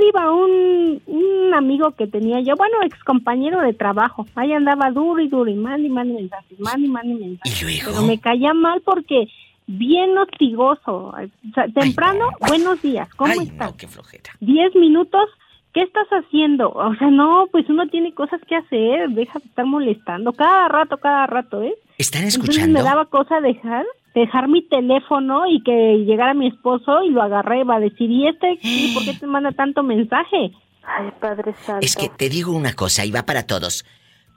[0.05, 4.27] Diva, un, un amigo que tenía yo, bueno, ex compañero de trabajo.
[4.35, 7.83] Ahí andaba duro y duro y mande y mande mensajes, mande y mande mensajes.
[7.85, 9.29] Pero me caía mal porque
[9.67, 11.09] bien hostigoso.
[11.09, 13.71] O sea, temprano, buenos días, ¿cómo Ay, estás?
[13.71, 14.31] no, qué flojera.
[14.41, 15.29] Diez minutos,
[15.73, 16.71] ¿qué estás haciendo?
[16.71, 20.33] O sea, no, pues uno tiene cosas que hacer, deja de estar molestando.
[20.33, 21.75] Cada rato, cada rato, ¿eh?
[21.99, 22.79] ¿Están Entonces escuchando?
[22.79, 23.85] me daba cosa dejar,
[24.21, 28.27] dejar mi teléfono y que llegara mi esposo y lo agarré, va a decir, ¿y
[28.29, 30.53] este ¿Y por qué te manda tanto mensaje?
[30.83, 31.85] Ay, Padre Santo.
[31.85, 33.85] Es que te digo una cosa y va para todos.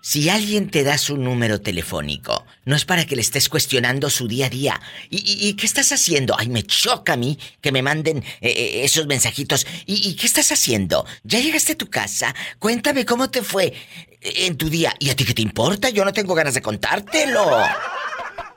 [0.01, 4.29] Si alguien te da su número telefónico, no es para que le estés cuestionando su
[4.29, 4.79] día a día.
[5.09, 6.35] ¿Y, y- y qué estás haciendo?
[6.39, 9.67] Ay, me choca a mí que me manden eh, eh, esos mensajitos.
[9.85, 11.05] ¿Y, y qué estás haciendo?
[11.23, 12.33] ¿Ya llegaste a tu casa?
[12.59, 13.73] Cuéntame cómo te fue
[14.21, 14.93] en tu día.
[14.99, 15.89] ¿Y a ti qué te importa?
[15.89, 17.45] Yo no tengo ganas de contártelo.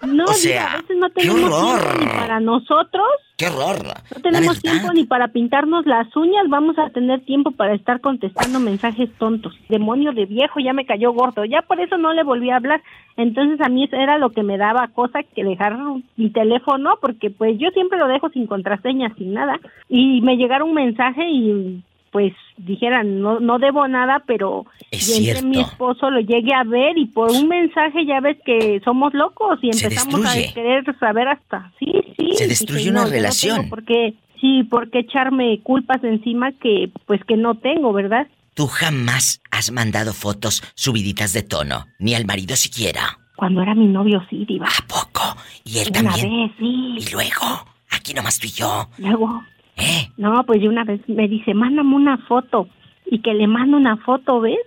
[0.07, 3.87] No, O a veces no tenemos tiempo ni para nosotros, ¡Qué horror!
[4.15, 8.61] no tenemos tiempo ni para pintarnos las uñas, vamos a tener tiempo para estar contestando
[8.61, 9.55] mensajes tontos.
[9.69, 12.83] Demonio de viejo, ya me cayó gordo, ya por eso no le volví a hablar.
[13.17, 15.77] Entonces a mí eso era lo que me daba cosa que dejar
[16.17, 19.59] mi teléfono, porque pues yo siempre lo dejo sin contraseña, sin nada.
[19.89, 21.83] Y me llegara un mensaje y
[22.13, 27.07] pues dijeran, no, no debo nada, pero entre mi esposo lo llegue a ver y
[27.07, 31.91] por un mensaje ya ves que somos locos y empezamos a querer saber hasta, sí,
[32.19, 32.33] sí.
[32.35, 33.57] Se destruye una no relación.
[33.57, 38.27] tengo por qué- sí, por qué echarme culpas encima que pues que no tengo, ¿verdad?
[38.55, 43.19] Tú jamás has mandado fotos subiditas de tono, ni al marido siquiera.
[43.37, 44.67] Cuando era mi novio sí, diva.
[44.67, 45.23] ¿A poco?
[45.65, 46.31] Y él Una también.
[46.49, 46.97] vez, sí.
[46.99, 48.89] Y luego, aquí nomás tú y yo.
[48.99, 49.43] Luego,
[49.77, 50.09] ¿Eh?
[50.17, 52.69] no, pues de una vez me dice, mándame una foto.
[53.07, 54.59] Y que le mando una foto, ¿ves?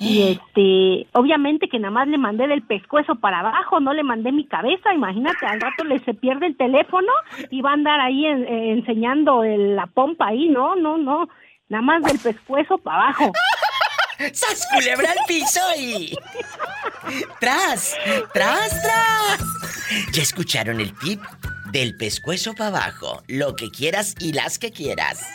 [0.00, 4.32] Y este, obviamente que nada más le mandé del pescuezo para abajo, no le mandé
[4.32, 7.12] mi cabeza, imagínate, al rato le se pierde el teléfono
[7.50, 11.28] y va a andar ahí en- eh, enseñando el- la pompa ahí, no, no, no,
[11.68, 13.32] nada más del pescuezo para abajo.
[14.32, 16.12] ¡Sas culebra al piso y...
[17.40, 17.96] ¡Tras!
[18.32, 19.44] ¡Tras, tras!
[20.12, 21.20] ¿Ya escucharon el tip?
[21.74, 25.26] Del pescuezo para abajo, lo que quieras y las que quieras.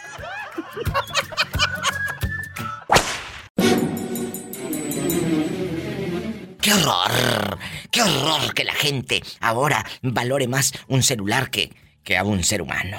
[6.61, 7.59] ¡Qué horror!
[7.91, 11.73] ¡Qué horror que la gente ahora valore más un celular que,
[12.05, 12.97] que a un ser humano!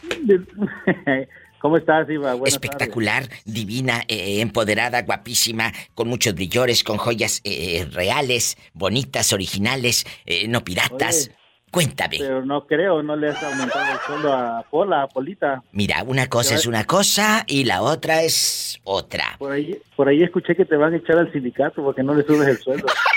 [1.60, 2.34] ¿Cómo estás, Iva?
[2.34, 10.06] Buenas Espectacular, divina, eh, empoderada, guapísima, con muchos brillores, con joyas eh, reales, bonitas, originales,
[10.26, 11.32] eh, no piratas.
[11.72, 12.18] Cuéntame.
[12.18, 15.62] Pero no creo, no le has aumentado el sueldo a Pola, a Polita.
[15.72, 19.36] Mira, una cosa es una cosa y la otra es otra.
[19.38, 22.24] Por ahí, por ahí escuché que te van a echar al sindicato porque no le
[22.24, 22.86] subes el sueldo.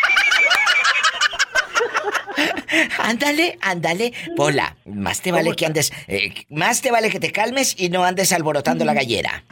[3.00, 4.14] Ándale, ándale.
[4.36, 5.92] Pola, más te vale que andes.
[6.08, 9.44] eh, más te vale que te calmes y no andes alborotando la gallera.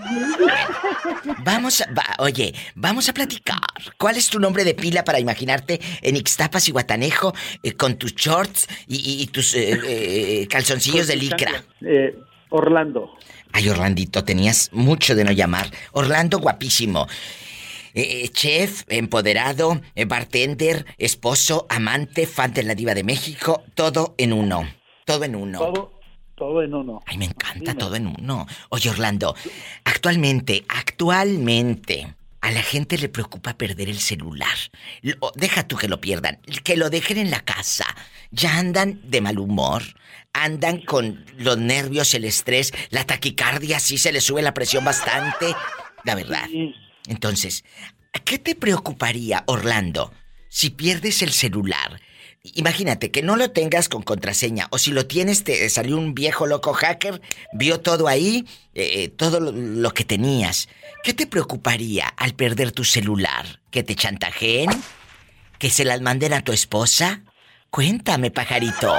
[1.39, 3.59] Vamos, a- va- oye, vamos a platicar.
[3.97, 8.13] ¿Cuál es tu nombre de pila para imaginarte en Ixtapas y Guatanejo eh, con tus
[8.15, 11.63] shorts y, y- y tus eh, eh, calzoncillos de licra?
[11.81, 12.15] Eh,
[12.49, 13.11] Orlando.
[13.51, 15.69] Ay, Orlandito, tenías mucho de no llamar.
[15.91, 17.07] Orlando, guapísimo.
[17.95, 24.15] Eh, eh, chef, empoderado, eh, bartender, esposo, amante, fan de la diva de México, todo
[24.17, 24.67] en uno.
[25.05, 25.59] Todo en uno.
[25.59, 25.99] Todo,
[26.35, 27.01] todo en uno.
[27.05, 28.47] Ay, me encanta todo en uno.
[28.69, 29.35] Oye, Orlando,
[29.83, 34.55] actualmente, actualmente, a la gente le preocupa perder el celular.
[35.01, 37.85] Lo- deja tú que lo pierdan, que lo dejen en la casa.
[38.31, 39.83] Ya andan de mal humor,
[40.33, 45.53] andan con los nervios, el estrés, la taquicardia, sí se les sube la presión bastante.
[46.03, 46.47] La verdad.
[47.07, 47.63] Entonces,
[48.25, 50.11] ¿qué te preocuparía, Orlando,
[50.49, 51.99] si pierdes el celular?
[52.55, 56.45] Imagínate que no lo tengas con contraseña o si lo tienes te salió un viejo
[56.45, 57.21] loco hacker,
[57.53, 60.67] vio todo ahí, eh, todo lo, lo que tenías.
[61.03, 63.45] ¿Qué te preocuparía al perder tu celular?
[63.71, 64.69] ¿Que te chantajeen?
[65.57, 67.23] ¿Que se las manden a tu esposa?
[67.69, 68.93] Cuéntame, pajarito.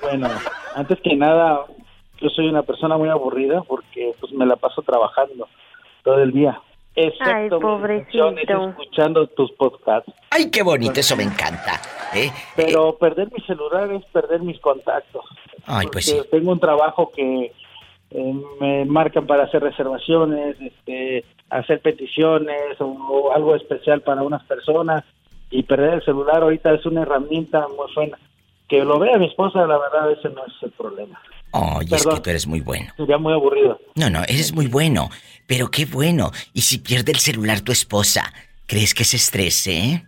[0.00, 0.28] Bueno,
[0.74, 1.66] antes que nada,
[2.20, 5.46] yo soy una persona muy aburrida porque pues me la paso trabajando
[6.02, 6.60] todo el día.
[6.94, 8.34] Excepto Ay, pobrecito.
[8.68, 10.12] escuchando tus podcasts.
[10.30, 11.80] Ay, qué bonito, eso me encanta.
[12.14, 12.30] ¿eh?
[12.54, 15.24] Pero perder mi celular es perder mis contactos.
[15.66, 16.20] Ay, pues sí.
[16.30, 17.52] Tengo un trabajo que
[18.10, 24.42] eh, me marcan para hacer reservaciones, este, hacer peticiones o, o algo especial para unas
[24.44, 25.02] personas
[25.50, 28.18] y perder el celular ahorita es una herramienta muy buena.
[28.68, 31.20] Que lo vea mi esposa, la verdad, ese no es el problema.
[31.52, 32.14] Ay, es Perdón.
[32.14, 32.86] que tú eres muy bueno.
[32.96, 33.78] Sería muy aburrido.
[33.96, 35.10] No, no, eres muy bueno.
[35.46, 36.30] Pero qué bueno.
[36.52, 38.32] Y si pierde el celular tu esposa,
[38.66, 39.72] ¿crees que se estrese?
[39.78, 40.04] eh?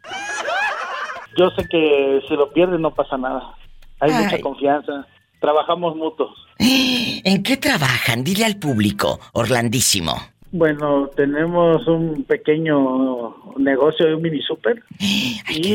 [1.37, 3.55] Yo sé que si lo pierdes no pasa nada.
[4.01, 4.25] Hay Ay.
[4.25, 5.07] mucha confianza.
[5.41, 6.31] Trabajamos mutuos.
[6.59, 8.25] ¿En qué trabajan?
[8.25, 10.15] Dile al público, Orlandísimo.
[10.53, 15.75] Bueno, tenemos un pequeño negocio de un mini super y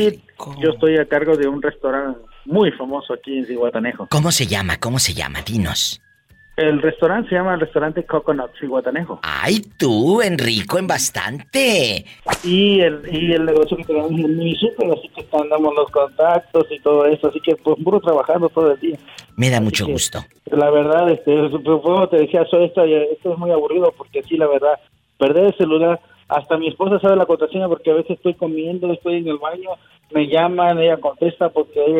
[0.62, 4.06] yo estoy a cargo de un restaurante muy famoso aquí en Cihuatanejo.
[4.10, 4.78] ¿Cómo se llama?
[4.78, 5.42] ¿Cómo se llama?
[5.42, 6.00] Dinos.
[6.60, 9.20] El restaurante se llama el restaurante Coconut Cihuatanejo.
[9.22, 12.04] Ay, tú, Enrico, en bastante.
[12.44, 16.66] Y el, y el negocio que tenemos es mini super, así que andamos los contactos
[16.70, 18.98] y todo eso, así que pues puro trabajando todo el día.
[19.36, 20.18] Me da mucho que- gusto.
[20.50, 24.36] La verdad, este, pues, como te decía, soy esto, esto es muy aburrido porque sí,
[24.36, 24.74] la verdad,
[25.18, 25.98] perder el celular,
[26.28, 29.70] hasta mi esposa sabe la contraseña porque a veces estoy comiendo, estoy en el baño,
[30.12, 31.94] me llaman, ella contesta porque hay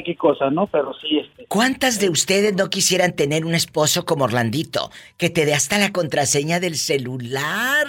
[0.00, 0.66] X cosas, ¿no?
[0.66, 5.44] Pero sí, este, ¿Cuántas de ustedes no quisieran tener un esposo como Orlandito, que te
[5.44, 7.86] dé hasta la contraseña del celular?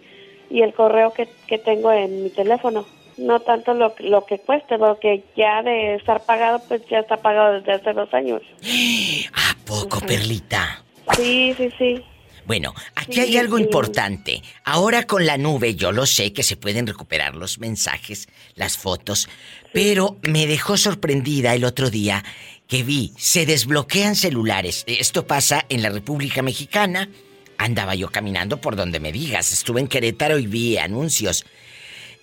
[0.49, 2.86] y el correo que, que tengo en mi teléfono.
[3.18, 7.53] No tanto lo, lo que cueste, porque ya de estar pagado, pues ya está pagado
[7.59, 8.41] desde hace dos años.
[9.34, 10.84] ¿A poco, Perlita?
[11.16, 12.03] Sí, sí, sí.
[12.45, 13.64] Bueno, aquí Sí, hay algo sí.
[13.64, 14.41] importante.
[14.64, 19.30] Ahora con la nube, yo lo sé que se pueden recuperar los mensajes, las fotos,
[19.74, 22.24] pero me dejó sorprendida el otro día
[22.68, 24.84] que vi, se desbloquean celulares.
[24.88, 27.09] Esto pasa en la República Mexicana.
[27.57, 29.51] Andaba yo caminando por donde me digas.
[29.51, 31.45] Estuve en Querétaro y vi anuncios.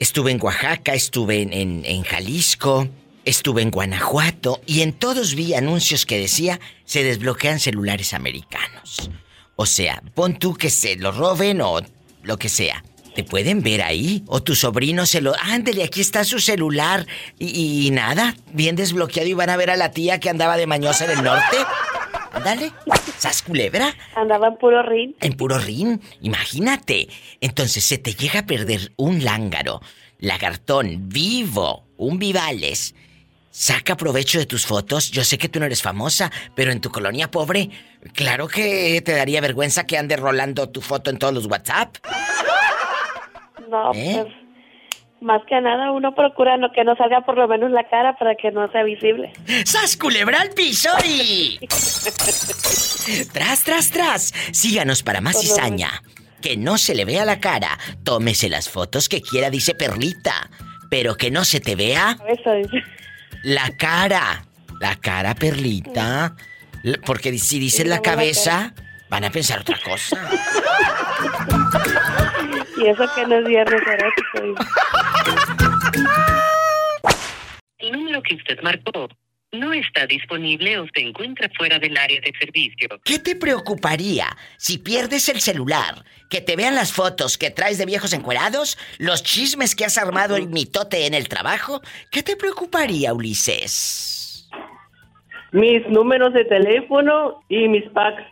[0.01, 1.53] Estuve en Oaxaca, estuve en,
[1.85, 2.89] en- Jalisco,
[3.25, 9.11] estuve en Guanajuato y en todos vi anuncios que decía se desbloquean celulares americanos.
[9.57, 11.81] O sea, pon tú que se lo roben o
[12.23, 12.85] lo que sea.
[13.17, 14.23] Te pueden ver ahí.
[14.29, 15.35] O tu sobrino se lo.
[15.41, 17.05] Ándele, aquí está su celular.
[17.41, 20.69] Y, y nada, bien desbloqueado y van a ver a la tía que andaba de
[20.69, 21.57] mañosa en el norte.
[22.33, 22.73] Ándale.
[23.19, 23.95] ¿Sas culebra?
[24.15, 25.17] Andaba en puro rin.
[25.21, 27.09] En puro rin, imagínate.
[27.41, 29.81] Entonces se te llega a perder un lángaro,
[30.19, 32.95] lagartón, vivo, un vivales.
[33.51, 35.11] Saca provecho de tus fotos.
[35.11, 37.71] Yo sé que tú no eres famosa, pero en tu colonia pobre,
[38.15, 41.97] claro que te daría vergüenza que ande rolando tu foto en todos los WhatsApp.
[43.69, 44.23] No, ¿Eh?
[44.23, 44.35] pues
[45.21, 48.35] más que nada uno procura no que no salga por lo menos la cara para
[48.35, 49.33] que no sea visible.
[49.65, 51.59] ¡Sas culebra al piso y...
[53.33, 54.35] tras, tras, tras.
[54.53, 56.03] Síganos para más Por cizaña.
[56.41, 57.79] Que no se le vea la cara.
[58.05, 60.51] Tómese las fotos que quiera, dice Perlita.
[60.91, 62.83] Pero que no se te vea Eso dice.
[63.43, 64.45] la cara.
[64.81, 66.37] La cara, Perlita.
[67.05, 68.73] Porque si dices la cabeza,
[69.11, 70.17] van a pensar otra cosa.
[72.79, 74.63] Y eso que no es viernes erótico.
[77.79, 79.09] El número que usted marcó
[79.53, 82.89] no está disponible o se encuentra fuera del área de servicio.
[83.05, 84.27] ¿Qué te preocuparía
[84.59, 86.05] si pierdes el celular?
[86.29, 90.37] Que te vean las fotos que traes de viejos encuerados, los chismes que has armado
[90.37, 91.81] el mitote en el trabajo.
[92.11, 94.49] ¿Qué te preocuparía, Ulises?
[95.53, 98.23] Mis números de teléfono y mis packs.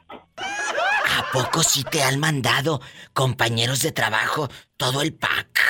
[1.16, 2.80] ¿A poco sí te han mandado
[3.14, 5.60] compañeros de trabajo todo el pack?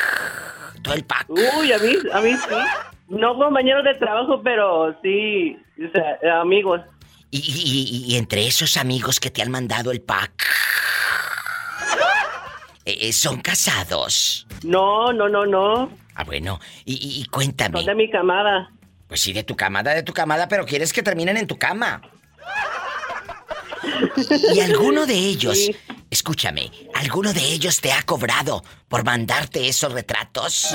[0.83, 1.27] Todo el pack.
[1.29, 2.55] Uy, a mí, a mí sí.
[3.09, 6.81] No compañeros de trabajo, pero sí, o sea, amigos.
[7.31, 10.45] Y, y- y- y entre esos amigos que te han mandado el pack,
[12.85, 14.47] eh, eh, ¿son casados?
[14.65, 15.91] No, no, no, no.
[16.15, 17.79] Ah, bueno, y cuéntame.
[17.79, 18.71] Son de mi camada.
[19.07, 22.01] Pues sí, de tu camada, de tu camada, pero quieres que terminen en tu cama.
[24.55, 25.71] Y alguno de ellos,
[26.11, 30.75] escúchame, ¿alguno de ellos te ha cobrado por mandarte esos retratos?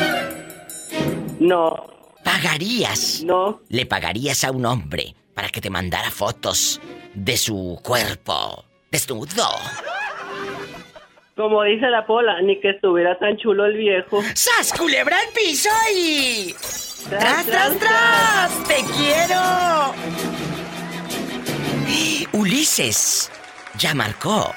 [1.40, 1.76] No.
[2.24, 3.24] ¿Pagarías?
[3.24, 3.62] No.
[3.70, 6.80] ¿Le pagarías a un hombre para que te mandara fotos
[7.14, 9.50] de su cuerpo desnudo?
[11.36, 14.22] Como dice la pola, ni que estuviera tan chulo el viejo.
[14.36, 16.54] ¡Sas, culebra al piso y...
[17.10, 18.64] ¡Tras, tras, tras!
[18.68, 19.96] ¡Te quiero!
[22.34, 23.30] Ulises
[23.78, 24.54] ya marcó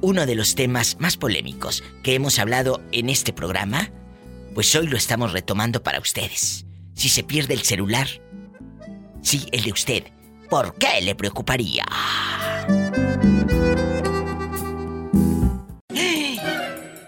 [0.00, 3.90] Uno de los temas más polémicos que hemos hablado en este programa,
[4.54, 6.66] pues hoy lo estamos retomando para ustedes.
[6.94, 8.06] Si se pierde el celular,
[9.22, 10.04] sí, el de usted,
[10.50, 11.84] ¿por qué le preocuparía?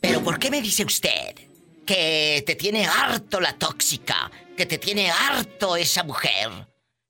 [0.01, 1.48] Pero ¿por qué me dice usted
[1.89, 4.31] que te tiene harto la tóxica?
[4.57, 6.49] Que te tiene harto esa mujer.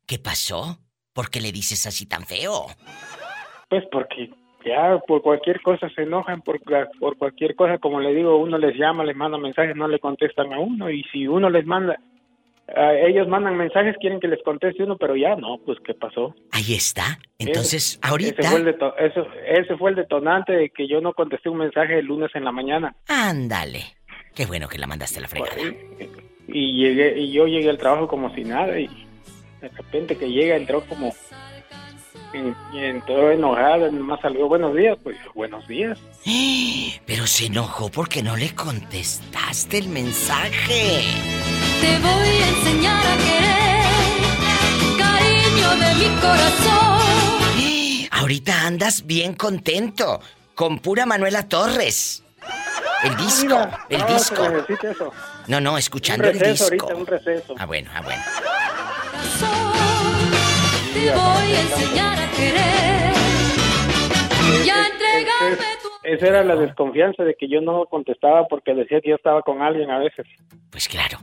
[0.06, 0.78] ¿Qué pasó?
[1.12, 2.66] ¿Por qué le dices así tan feo?
[3.68, 4.30] Pues porque
[4.64, 6.60] ya por cualquier cosa se enojan, por,
[7.18, 10.60] cualquier cosa, como le digo, uno les llama, les manda mensajes, no le contestan a
[10.60, 11.96] uno, y si uno les manda
[13.06, 16.34] ellos mandan mensajes, quieren que les conteste uno, pero ya no, pues ¿qué pasó?
[16.52, 17.18] Ahí está.
[17.38, 18.42] Entonces, Ese- ahorita.
[18.42, 21.56] Ese fue, el deto- eso- ese fue el detonante de que yo no contesté un
[21.56, 22.94] mensaje el lunes en la mañana.
[23.08, 23.97] Ándale.
[24.38, 25.60] Qué bueno que la mandaste a la fregada.
[26.46, 28.86] Y llegué y yo llegué al trabajo como si nada y
[29.60, 31.12] de repente que llega entró como
[32.32, 35.98] y, y entró enojada, nomás salió buenos días, pues buenos días.
[37.04, 41.00] Pero se enojó porque no le contestaste el mensaje.
[41.80, 43.88] Te voy a enseñar a querer,
[44.98, 48.08] cariño de mi corazón.
[48.20, 50.20] Ahorita andas bien contento.
[50.54, 52.22] Con pura Manuela Torres.
[53.04, 54.42] El disco, el no, disco.
[54.82, 55.12] eso.
[55.46, 56.64] No, no, Un escuchando el disco.
[56.64, 57.54] ahorita, un receso.
[57.58, 58.22] Ah, bueno, ah, bueno.
[60.92, 63.12] Te voy a enseñar a querer
[64.64, 69.00] y a entregarme tu Esa era la desconfianza de que yo no contestaba porque decía
[69.00, 70.26] que yo estaba con alguien a veces.
[70.70, 71.18] Pues claro.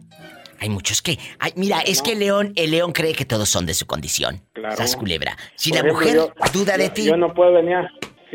[0.61, 1.19] Hay muchos que.
[1.39, 4.41] ay, mira, es que el león, el león cree que todos son de su condición.
[4.53, 4.77] Claro.
[4.77, 5.35] Sas culebra.
[5.55, 7.05] Si Por la ejemplo, mujer yo- duda de yo- ti.
[7.05, 7.77] Yo no puedo venir.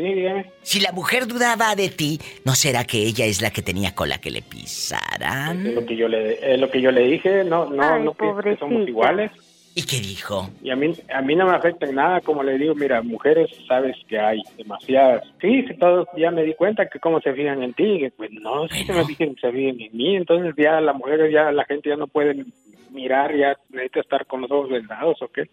[0.01, 0.45] Sí, dígame.
[0.63, 4.17] Si la mujer dudaba de ti, ¿no será que ella es la que tenía cola
[4.17, 5.67] que le pisaran?
[5.67, 8.13] Es lo que yo le, es lo que yo le dije, no, no, Ay, no
[8.15, 9.31] que somos iguales.
[9.75, 10.49] ¿Y qué dijo?
[10.63, 13.51] Y a mí, a mí no me afecta en nada, como le digo, mira, mujeres
[13.67, 15.23] sabes que hay demasiadas.
[15.39, 18.31] Sí, sí, todos ya me di cuenta que cómo se fijan en ti, que, pues
[18.31, 21.63] no, sí se me fijan, se fijan en mí, entonces ya las mujeres, ya la
[21.65, 22.43] gente ya no puede
[22.89, 25.43] mirar, ya necesita estar con los ojos vendados, ¿o qué?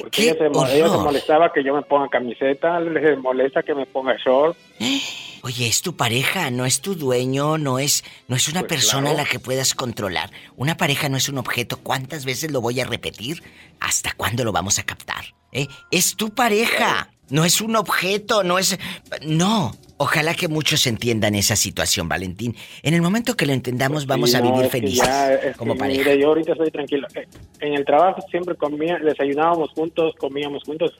[0.00, 3.74] Porque ella se, mo- ella se molestaba que yo me ponga camiseta, les molesta que
[3.74, 4.56] me ponga short.
[5.42, 9.02] Oye, es tu pareja, no es tu dueño, no es, no es una Pues persona
[9.10, 9.18] claro.
[9.18, 10.30] a la que puedas controlar.
[10.56, 11.76] Una pareja no es un objeto.
[11.84, 13.44] ¿Cuántas veces lo voy a repetir?
[13.78, 15.24] ¿Hasta cuándo lo vamos a captar?
[15.52, 15.68] ¿Eh?
[15.92, 18.78] Es tu pareja, no es un objeto, no es...
[19.22, 19.72] No.
[19.98, 22.54] Ojalá que muchos entiendan esa situación, Valentín.
[22.82, 25.98] En el momento que lo entendamos, vamos a no, vivir felices ya, como que, pareja.
[26.10, 27.06] mire, yo ahorita estoy tranquilo.
[27.14, 27.26] Eh,
[27.60, 30.92] En el trabajo siempre comía, desayunábamos juntos, comíamos juntos.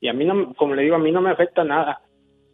[0.00, 2.02] Y a mí, no, como le digo, a mí no me afecta nada.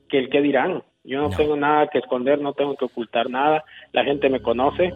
[0.08, 0.84] Que el que dirán.
[1.02, 3.64] Yo no, tengo nada que esconder, no tengo que ocultar nada.
[3.92, 4.92] La gente me conoce.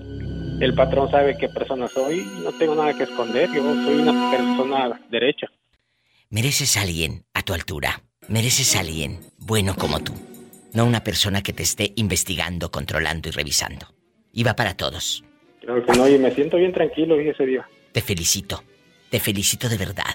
[0.61, 2.25] El patrón sabe qué persona soy.
[2.45, 3.49] No tengo nada que esconder.
[3.53, 5.49] Yo soy una persona derecha.
[6.31, 8.01] Mereces a alguien a tu altura.
[8.29, 10.13] Mereces a alguien bueno como tú.
[10.73, 13.95] No una persona que te esté investigando, controlando y revisando.
[14.33, 15.23] Y va para todos.
[15.61, 17.69] Claro que no, y me siento bien tranquilo y ese día.
[17.93, 18.65] Te felicito.
[19.11, 20.15] Te felicito de verdad.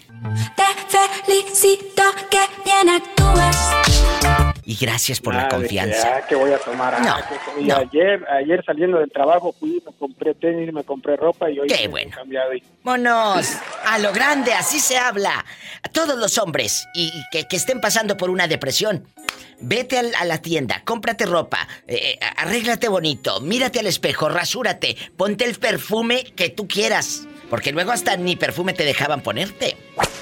[0.55, 4.48] Te felicito que bien actúas.
[4.69, 6.03] Y gracias por la confianza.
[6.03, 6.93] Que, ah, que voy a tomar.
[6.93, 7.15] ah, No,
[7.55, 7.77] que- y no.
[7.77, 11.85] ayer, ayer saliendo del trabajo fui, me compré tenis, me compré ropa y hoy Qué
[11.85, 12.15] he bueno.
[12.55, 13.47] y ¡Monos!
[13.87, 15.43] A lo grande, así se habla.
[15.81, 19.07] A todos los hombres y, y que, que estén pasando por una depresión.
[19.59, 25.45] Vete a la tienda, cómprate ropa, eh, eh, arréglate bonito, mírate al espejo, rasúrate, ponte
[25.45, 27.25] el perfume que tú quieras.
[27.49, 29.75] Porque luego hasta ni perfume te dejaban ponerte.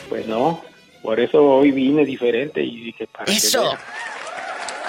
[0.07, 0.63] Pues no,
[1.03, 3.61] por eso hoy vine diferente y dije, para que Eso.
[3.63, 3.79] vea.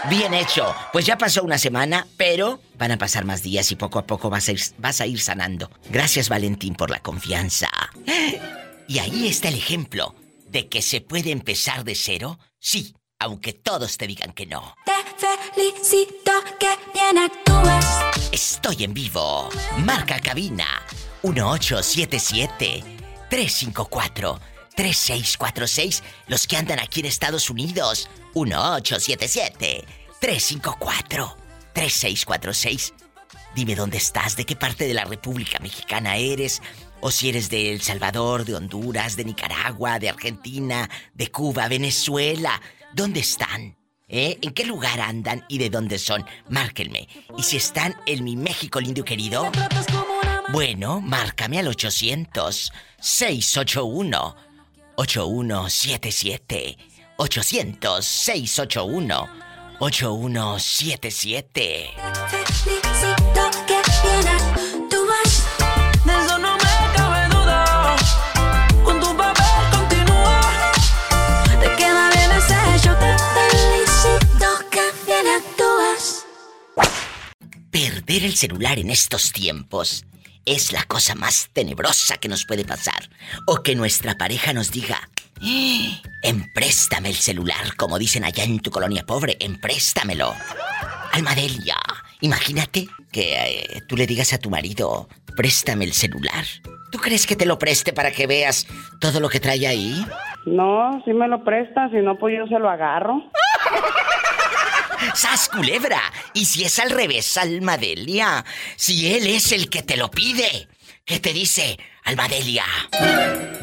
[0.08, 0.74] Bien hecho.
[0.92, 4.30] Pues ya pasó una semana, pero van a pasar más días y poco a poco
[4.30, 5.70] vas a ir, vas a ir sanando.
[5.90, 7.68] Gracias Valentín por la confianza.
[8.90, 10.14] Y ahí está el ejemplo
[10.46, 14.74] de que se puede empezar de cero, sí, aunque todos te digan que no.
[14.86, 14.94] Te
[15.52, 17.84] felicito que bien actúas.
[18.32, 19.50] Estoy en vivo.
[19.76, 20.82] Marca cabina
[21.22, 22.82] 1877
[23.28, 24.40] 354
[24.78, 26.04] 3646.
[26.28, 29.84] Los que andan aquí en Estados Unidos 1877
[30.20, 31.36] 354
[31.72, 32.94] 3646.
[33.56, 36.62] Dime dónde estás, de qué parte de la República Mexicana eres,
[37.00, 42.62] o si eres de El Salvador, de Honduras, de Nicaragua, de Argentina, de Cuba, Venezuela.
[42.94, 43.76] ¿Dónde están?
[44.06, 44.38] ¿Eh?
[44.42, 46.24] ¿En qué lugar andan y de dónde son?
[46.50, 47.08] Márquenme.
[47.36, 49.50] Y si están en mi México lindo y querido,
[50.50, 54.47] bueno, márcame al 800 681
[54.98, 56.76] 8177
[57.16, 59.28] 800 681
[59.78, 61.90] 8177
[62.28, 65.44] Felicito que bien actúas.
[66.04, 67.96] De eso no me cabe duda.
[68.84, 70.40] Con tu papel continúa.
[71.60, 72.92] Te queda bien ese hecho.
[72.98, 76.26] Te felicito que bien actúas.
[77.70, 80.04] Perder el celular en estos tiempos
[80.54, 83.08] es la cosa más tenebrosa que nos puede pasar.
[83.46, 84.98] O que nuestra pareja nos diga,
[85.42, 90.34] "Eh, empréstame el celular, como dicen allá en tu colonia pobre, empréstamelo.
[91.12, 91.76] Almadelia,
[92.20, 96.44] imagínate que eh, tú le digas a tu marido, préstame el celular.
[96.90, 98.66] ¿Tú crees que te lo preste para que veas
[99.00, 100.04] todo lo que trae ahí?
[100.46, 103.22] No, si me lo presta, si no, pues yo se lo agarro.
[105.14, 106.00] ¡Sas culebra!
[106.34, 108.44] ¿Y si es al revés, Almadelia?
[108.76, 110.68] Si él es el que te lo pide,
[111.04, 112.64] que te dice, Almadelia,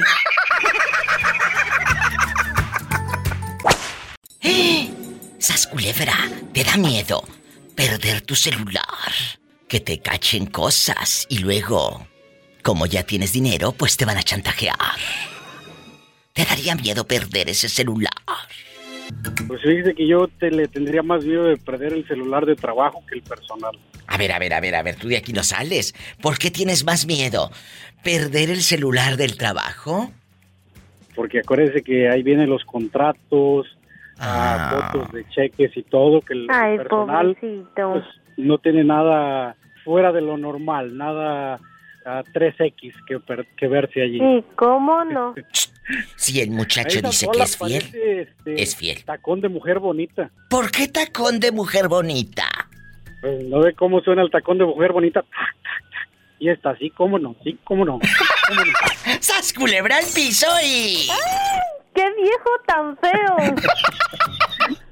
[4.41, 4.89] ¡Eh!
[5.37, 6.13] Sas culebra,
[6.53, 7.23] te da miedo
[7.75, 8.83] perder tu celular.
[9.67, 12.07] Que te cachen cosas y luego,
[12.63, 14.75] como ya tienes dinero, pues te van a chantajear.
[16.33, 18.13] ¿Te daría miedo perder ese celular?
[19.47, 23.03] Pues fíjese que yo te, le tendría más miedo de perder el celular de trabajo
[23.07, 23.77] que el personal.
[24.11, 25.93] A ver, a ver, a ver, a ver, tú de aquí no sales.
[26.21, 27.51] ¿Por qué tienes más miedo?
[28.03, 30.11] ¿Perder el celular del trabajo?
[31.15, 33.67] Porque acuérdese que ahí vienen los contratos,
[34.17, 37.91] ah, fotos de cheques y todo, que el Ay, personal pobrecito.
[37.93, 38.05] pues,
[38.37, 41.59] no tiene nada fuera de lo normal, nada
[42.05, 44.17] a 3X que, per- que verse allí.
[44.19, 45.35] Sí, ¿cómo no?
[46.15, 49.03] Si el muchacho dice que es fiel, parece, este, es fiel.
[49.05, 50.29] Tacón de mujer bonita.
[50.47, 52.47] ¿Por qué tacón de mujer bonita?
[53.21, 55.21] Pues, ¿No ve cómo suena el tacón de mujer bonita?
[55.21, 56.09] Tac, tac, tac.
[56.39, 57.35] Y está así, ¿cómo no?
[57.43, 57.99] Sí, ¿cómo no?
[58.47, 58.71] ¿Cómo no?
[59.19, 61.07] ¡Sas culebra al piso y...
[61.93, 63.55] ¡Qué viejo tan feo!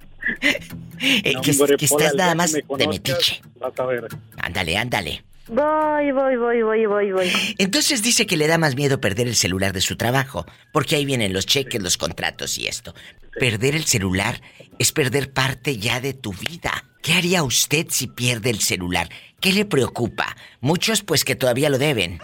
[0.99, 3.39] Eh, No, que, hombre, que estás nada más de metiche.
[3.59, 4.07] Vas a ver.
[4.37, 5.23] Ándale, ándale.
[5.47, 7.55] Voy, voy, voy, voy, voy, voy.
[7.57, 11.05] Entonces dice que le da más miedo perder el celular de su trabajo, porque ahí
[11.05, 12.93] vienen los cheques, los contratos y esto.
[13.39, 14.41] Perder el celular
[14.79, 16.85] es perder parte ya de tu vida.
[17.01, 19.09] ¿Qué haría usted si pierde el celular?
[19.39, 20.35] ¿Qué le preocupa?
[20.59, 22.19] Muchos pues que todavía lo deben.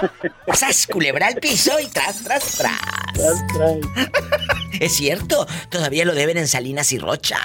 [0.54, 2.74] ¡Sas, culebra al piso y tras, tras, tras!
[4.80, 7.38] Es cierto, todavía lo deben en Salinas y Rocha.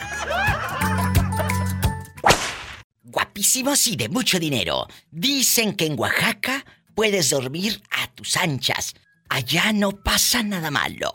[3.12, 4.88] Guapísimos y de mucho dinero.
[5.12, 6.64] Dicen que en Oaxaca
[6.96, 8.96] puedes dormir a tus anchas.
[9.30, 11.12] Allá no pasa nada malo.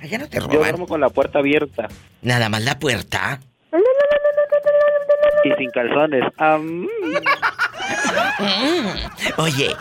[0.00, 0.56] Allá no te Yo roban.
[0.58, 1.88] duermo con la puerta abierta
[2.22, 3.40] Nada más la puerta.
[5.44, 6.22] y sin calzones.
[6.38, 6.86] Am,
[8.38, 9.40] Mm.
[9.40, 9.74] Oye,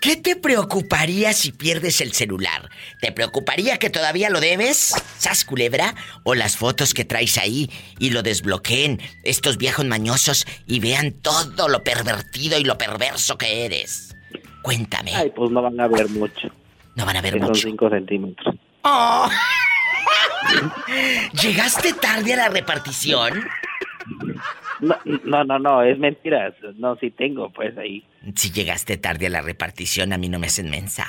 [0.00, 2.68] ¿qué te preocuparía si pierdes el celular?
[3.00, 4.94] ¿Te preocuparía que todavía lo debes?
[5.18, 5.94] ¿Sas culebra?
[6.24, 11.68] ¿O las fotos que traes ahí y lo desbloqueen estos viejos mañosos y vean todo
[11.68, 14.14] lo pervertido y lo perverso que eres?
[14.62, 15.14] Cuéntame.
[15.14, 16.48] Ay, pues no van a ver mucho.
[16.94, 17.68] No van a ver Son mucho.
[17.68, 18.54] 5 centímetros.
[18.82, 19.28] Oh.
[21.42, 23.48] ¿Llegaste tarde a la repartición?
[24.80, 26.54] No, no, no, no, es mentira.
[26.76, 28.06] No, sí tengo, pues ahí.
[28.36, 31.06] Si llegaste tarde a la repartición, a mí no me hacen mensa.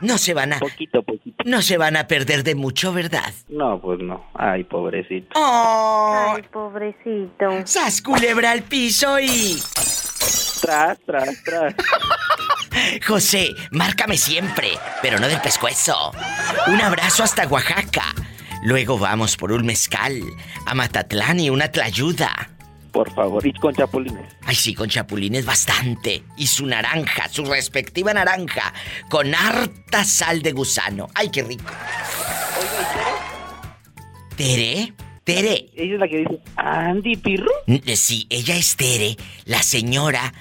[0.00, 0.58] No se van a.
[0.58, 1.44] Poquito, poquito.
[1.46, 3.32] No se van a perder de mucho, ¿verdad?
[3.48, 4.26] No, pues no.
[4.34, 5.28] Ay, pobrecito.
[5.34, 6.34] ¡Oh!
[6.36, 7.50] Ay, pobrecito.
[7.64, 9.56] ¡Sas culebra al piso y.
[10.60, 11.74] Tras, tras, tras.
[13.06, 14.68] José, márcame siempre,
[15.00, 16.12] pero no del pescuezo.
[16.66, 18.14] Un abrazo hasta Oaxaca.
[18.64, 20.20] Luego vamos por un mezcal
[20.66, 22.50] a Matatlán y una tlayuda.
[22.92, 24.24] Por favor, y con chapulines.
[24.46, 26.22] Ay, sí, con chapulines bastante.
[26.36, 28.72] Y su naranja, su respectiva naranja,
[29.10, 31.08] con harta sal de gusano.
[31.14, 31.64] Ay, qué rico.
[34.36, 34.92] ¿Tere?
[35.24, 35.66] Tere.
[35.74, 37.50] Ella es la que dice, Andy Pirro.
[37.66, 40.32] N- Sí, ella es Tere, la señora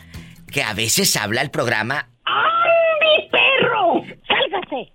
[0.51, 2.07] que a veces habla al programa.
[2.25, 4.03] ¡Andy, perro!
[4.27, 4.91] ¡Sálgase!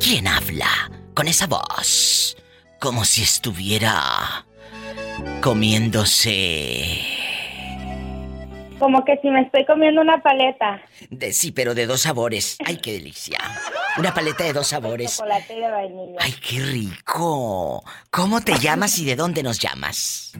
[0.00, 2.36] ¿Quién habla con esa voz?
[2.80, 4.44] Como si estuviera
[5.40, 7.09] comiéndose...
[8.80, 10.80] Como que si me estoy comiendo una paleta.
[11.10, 12.56] De, sí, pero de dos sabores.
[12.64, 13.38] ¡Ay, qué delicia!
[13.98, 15.18] Una paleta de dos sabores.
[15.18, 16.16] Chocolate y de vainilla.
[16.18, 17.84] ¡Ay, qué rico!
[18.10, 20.32] ¿Cómo te llamas y de dónde nos llamas?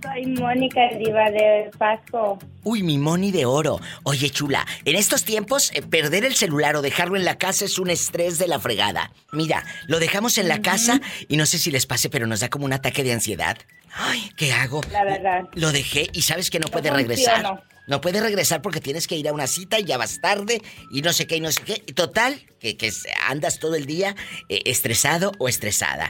[0.00, 2.38] Soy Mónica Diva de Pasco.
[2.62, 3.80] Uy, mi Moni de oro.
[4.04, 7.80] Oye, chula, en estos tiempos, eh, perder el celular o dejarlo en la casa es
[7.80, 9.10] un estrés de la fregada.
[9.32, 12.48] Mira, lo dejamos en la casa y no sé si les pase, pero nos da
[12.48, 13.58] como un ataque de ansiedad.
[13.94, 14.80] Ay, ¿qué hago?
[14.90, 15.42] La verdad.
[15.54, 17.64] Lo dejé y sabes que no puede regresar.
[17.86, 21.02] No puede regresar porque tienes que ir a una cita y ya vas tarde y
[21.02, 21.92] no sé qué y no sé qué.
[21.92, 22.92] Total, que, que
[23.26, 24.14] andas todo el día
[24.48, 26.08] eh, estresado o estresada.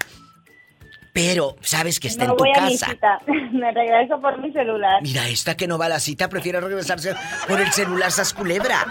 [1.13, 2.87] Pero sabes que está no en tu voy a mi casa.
[2.93, 3.19] cita.
[3.53, 5.03] Me regreso por mi celular.
[5.03, 7.15] Mira, esta que no va a la cita prefiere regresarse
[7.47, 8.87] por el celular sas culebra.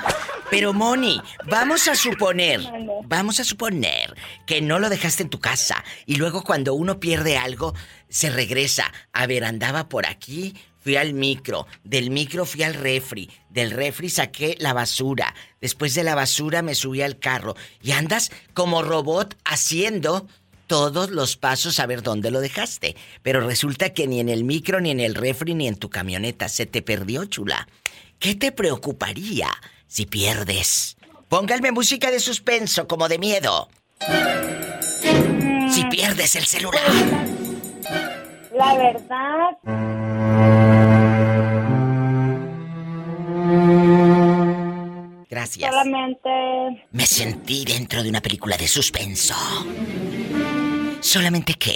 [0.52, 2.60] Pero Moni, vamos a suponer,
[3.06, 4.16] vamos a suponer
[4.46, 7.74] que no lo dejaste en tu casa y luego cuando uno pierde algo
[8.10, 8.92] se regresa.
[9.14, 14.10] A ver, andaba por aquí, fui al micro, del micro fui al refri, del refri
[14.10, 19.38] saqué la basura, después de la basura me subí al carro y andas como robot
[19.46, 20.28] haciendo
[20.72, 22.96] todos los pasos a ver dónde lo dejaste.
[23.24, 26.48] Pero resulta que ni en el micro, ni en el refri, ni en tu camioneta
[26.48, 27.68] se te perdió, chula.
[28.20, 29.50] ¿Qué te preocuparía
[29.86, 30.96] si pierdes?
[31.28, 33.68] Pónganme música de suspenso, como de miedo.
[35.70, 36.82] Si pierdes el celular.
[38.56, 39.58] La verdad,
[45.30, 45.70] Gracias.
[45.70, 46.30] solamente
[46.92, 49.36] Me sentí dentro de una película de suspenso.
[51.16, 51.76] Solamente que...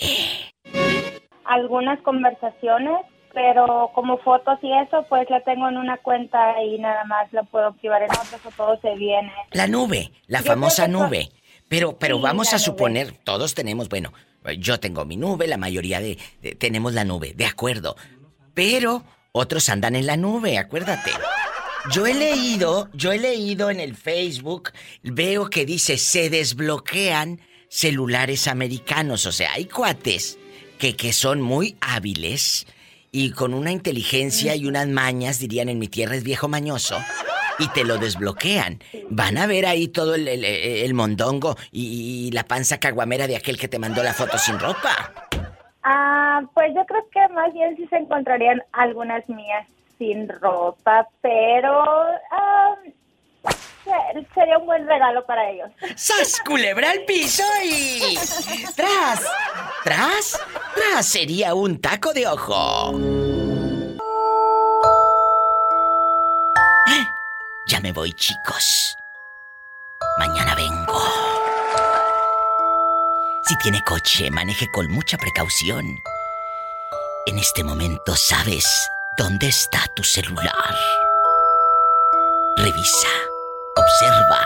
[1.43, 2.95] algunas conversaciones,
[3.33, 7.43] pero como fotos y eso, pues la tengo en una cuenta y nada más la
[7.43, 9.33] puedo activar en otras o todo se viene.
[9.51, 11.27] La nube, la Yo famosa nube.
[11.67, 12.63] Pero, pero Sí, vamos a nube.
[12.63, 14.13] suponer, todos tenemos, bueno,
[14.57, 17.97] yo tengo mi nube, la mayoría de, de- tenemos la nube, de acuerdo.
[18.53, 19.03] Pero
[19.33, 21.11] otros andan en la nube, acuérdate.
[21.91, 24.71] Yo he leído, yo he leído en el Facebook,
[25.03, 30.37] veo que dice se desbloquean celulares americanos, o sea, hay cuates
[30.79, 32.67] que, que son muy hábiles
[33.11, 36.97] y con una inteligencia y unas mañas, dirían en mi tierra es viejo mañoso,
[37.59, 38.79] y te lo desbloquean.
[39.09, 43.69] Van a ver ahí todo el, el- mondongo y, la panza caguamera de aquel que
[43.69, 45.13] te mandó la foto sin ropa.
[45.83, 49.65] Ah, pues yo creo que más bien sí se encontrarían algunas mías
[49.97, 51.83] sin ropa, pero
[52.31, 52.75] ah,
[54.33, 55.69] sería un buen regalo para ellos.
[55.95, 58.17] ¡Sas, culebra al piso y...
[58.75, 59.23] ¡Tras!
[59.83, 60.39] ¡Tras!
[60.75, 61.05] ¡Tras!
[61.05, 62.91] Sería un taco de ojo.
[66.87, 67.07] ¿Eh?
[67.67, 68.97] Ya me voy, chicos.
[70.17, 70.99] Mañana vengo.
[73.43, 75.85] Si tiene coche, maneje con mucha precaución.
[77.27, 78.65] En este momento sabes
[79.17, 80.75] dónde está tu celular.
[82.57, 83.09] Revisa,
[83.95, 84.39] observa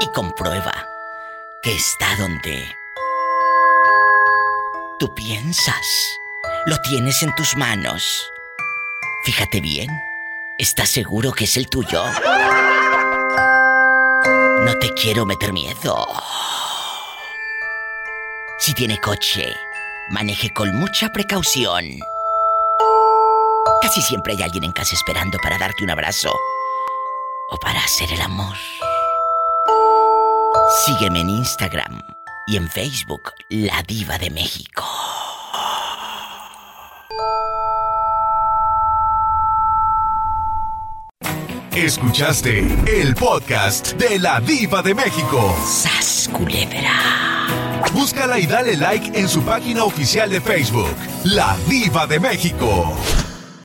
[0.00, 0.72] y comprueba
[1.62, 2.76] que está donde
[4.98, 5.86] tú piensas.
[6.66, 8.32] Lo tienes en tus manos.
[9.24, 9.88] Fíjate bien.
[10.58, 12.04] ¿Estás seguro que es el tuyo?
[14.64, 16.06] No te quiero meter miedo.
[18.58, 19.54] Si tiene coche,
[20.10, 21.84] maneje con mucha precaución.
[23.80, 26.32] Casi siempre hay alguien en casa esperando para darte un abrazo
[27.52, 28.56] o para hacer el amor.
[30.86, 32.02] Sígueme en Instagram
[32.46, 34.84] y en Facebook, La Diva de México.
[41.72, 45.54] Escuchaste el podcast de La Diva de México.
[45.66, 47.48] ¡Sas culebra!
[47.92, 52.96] Búscala y dale like en su página oficial de Facebook, La Diva de México.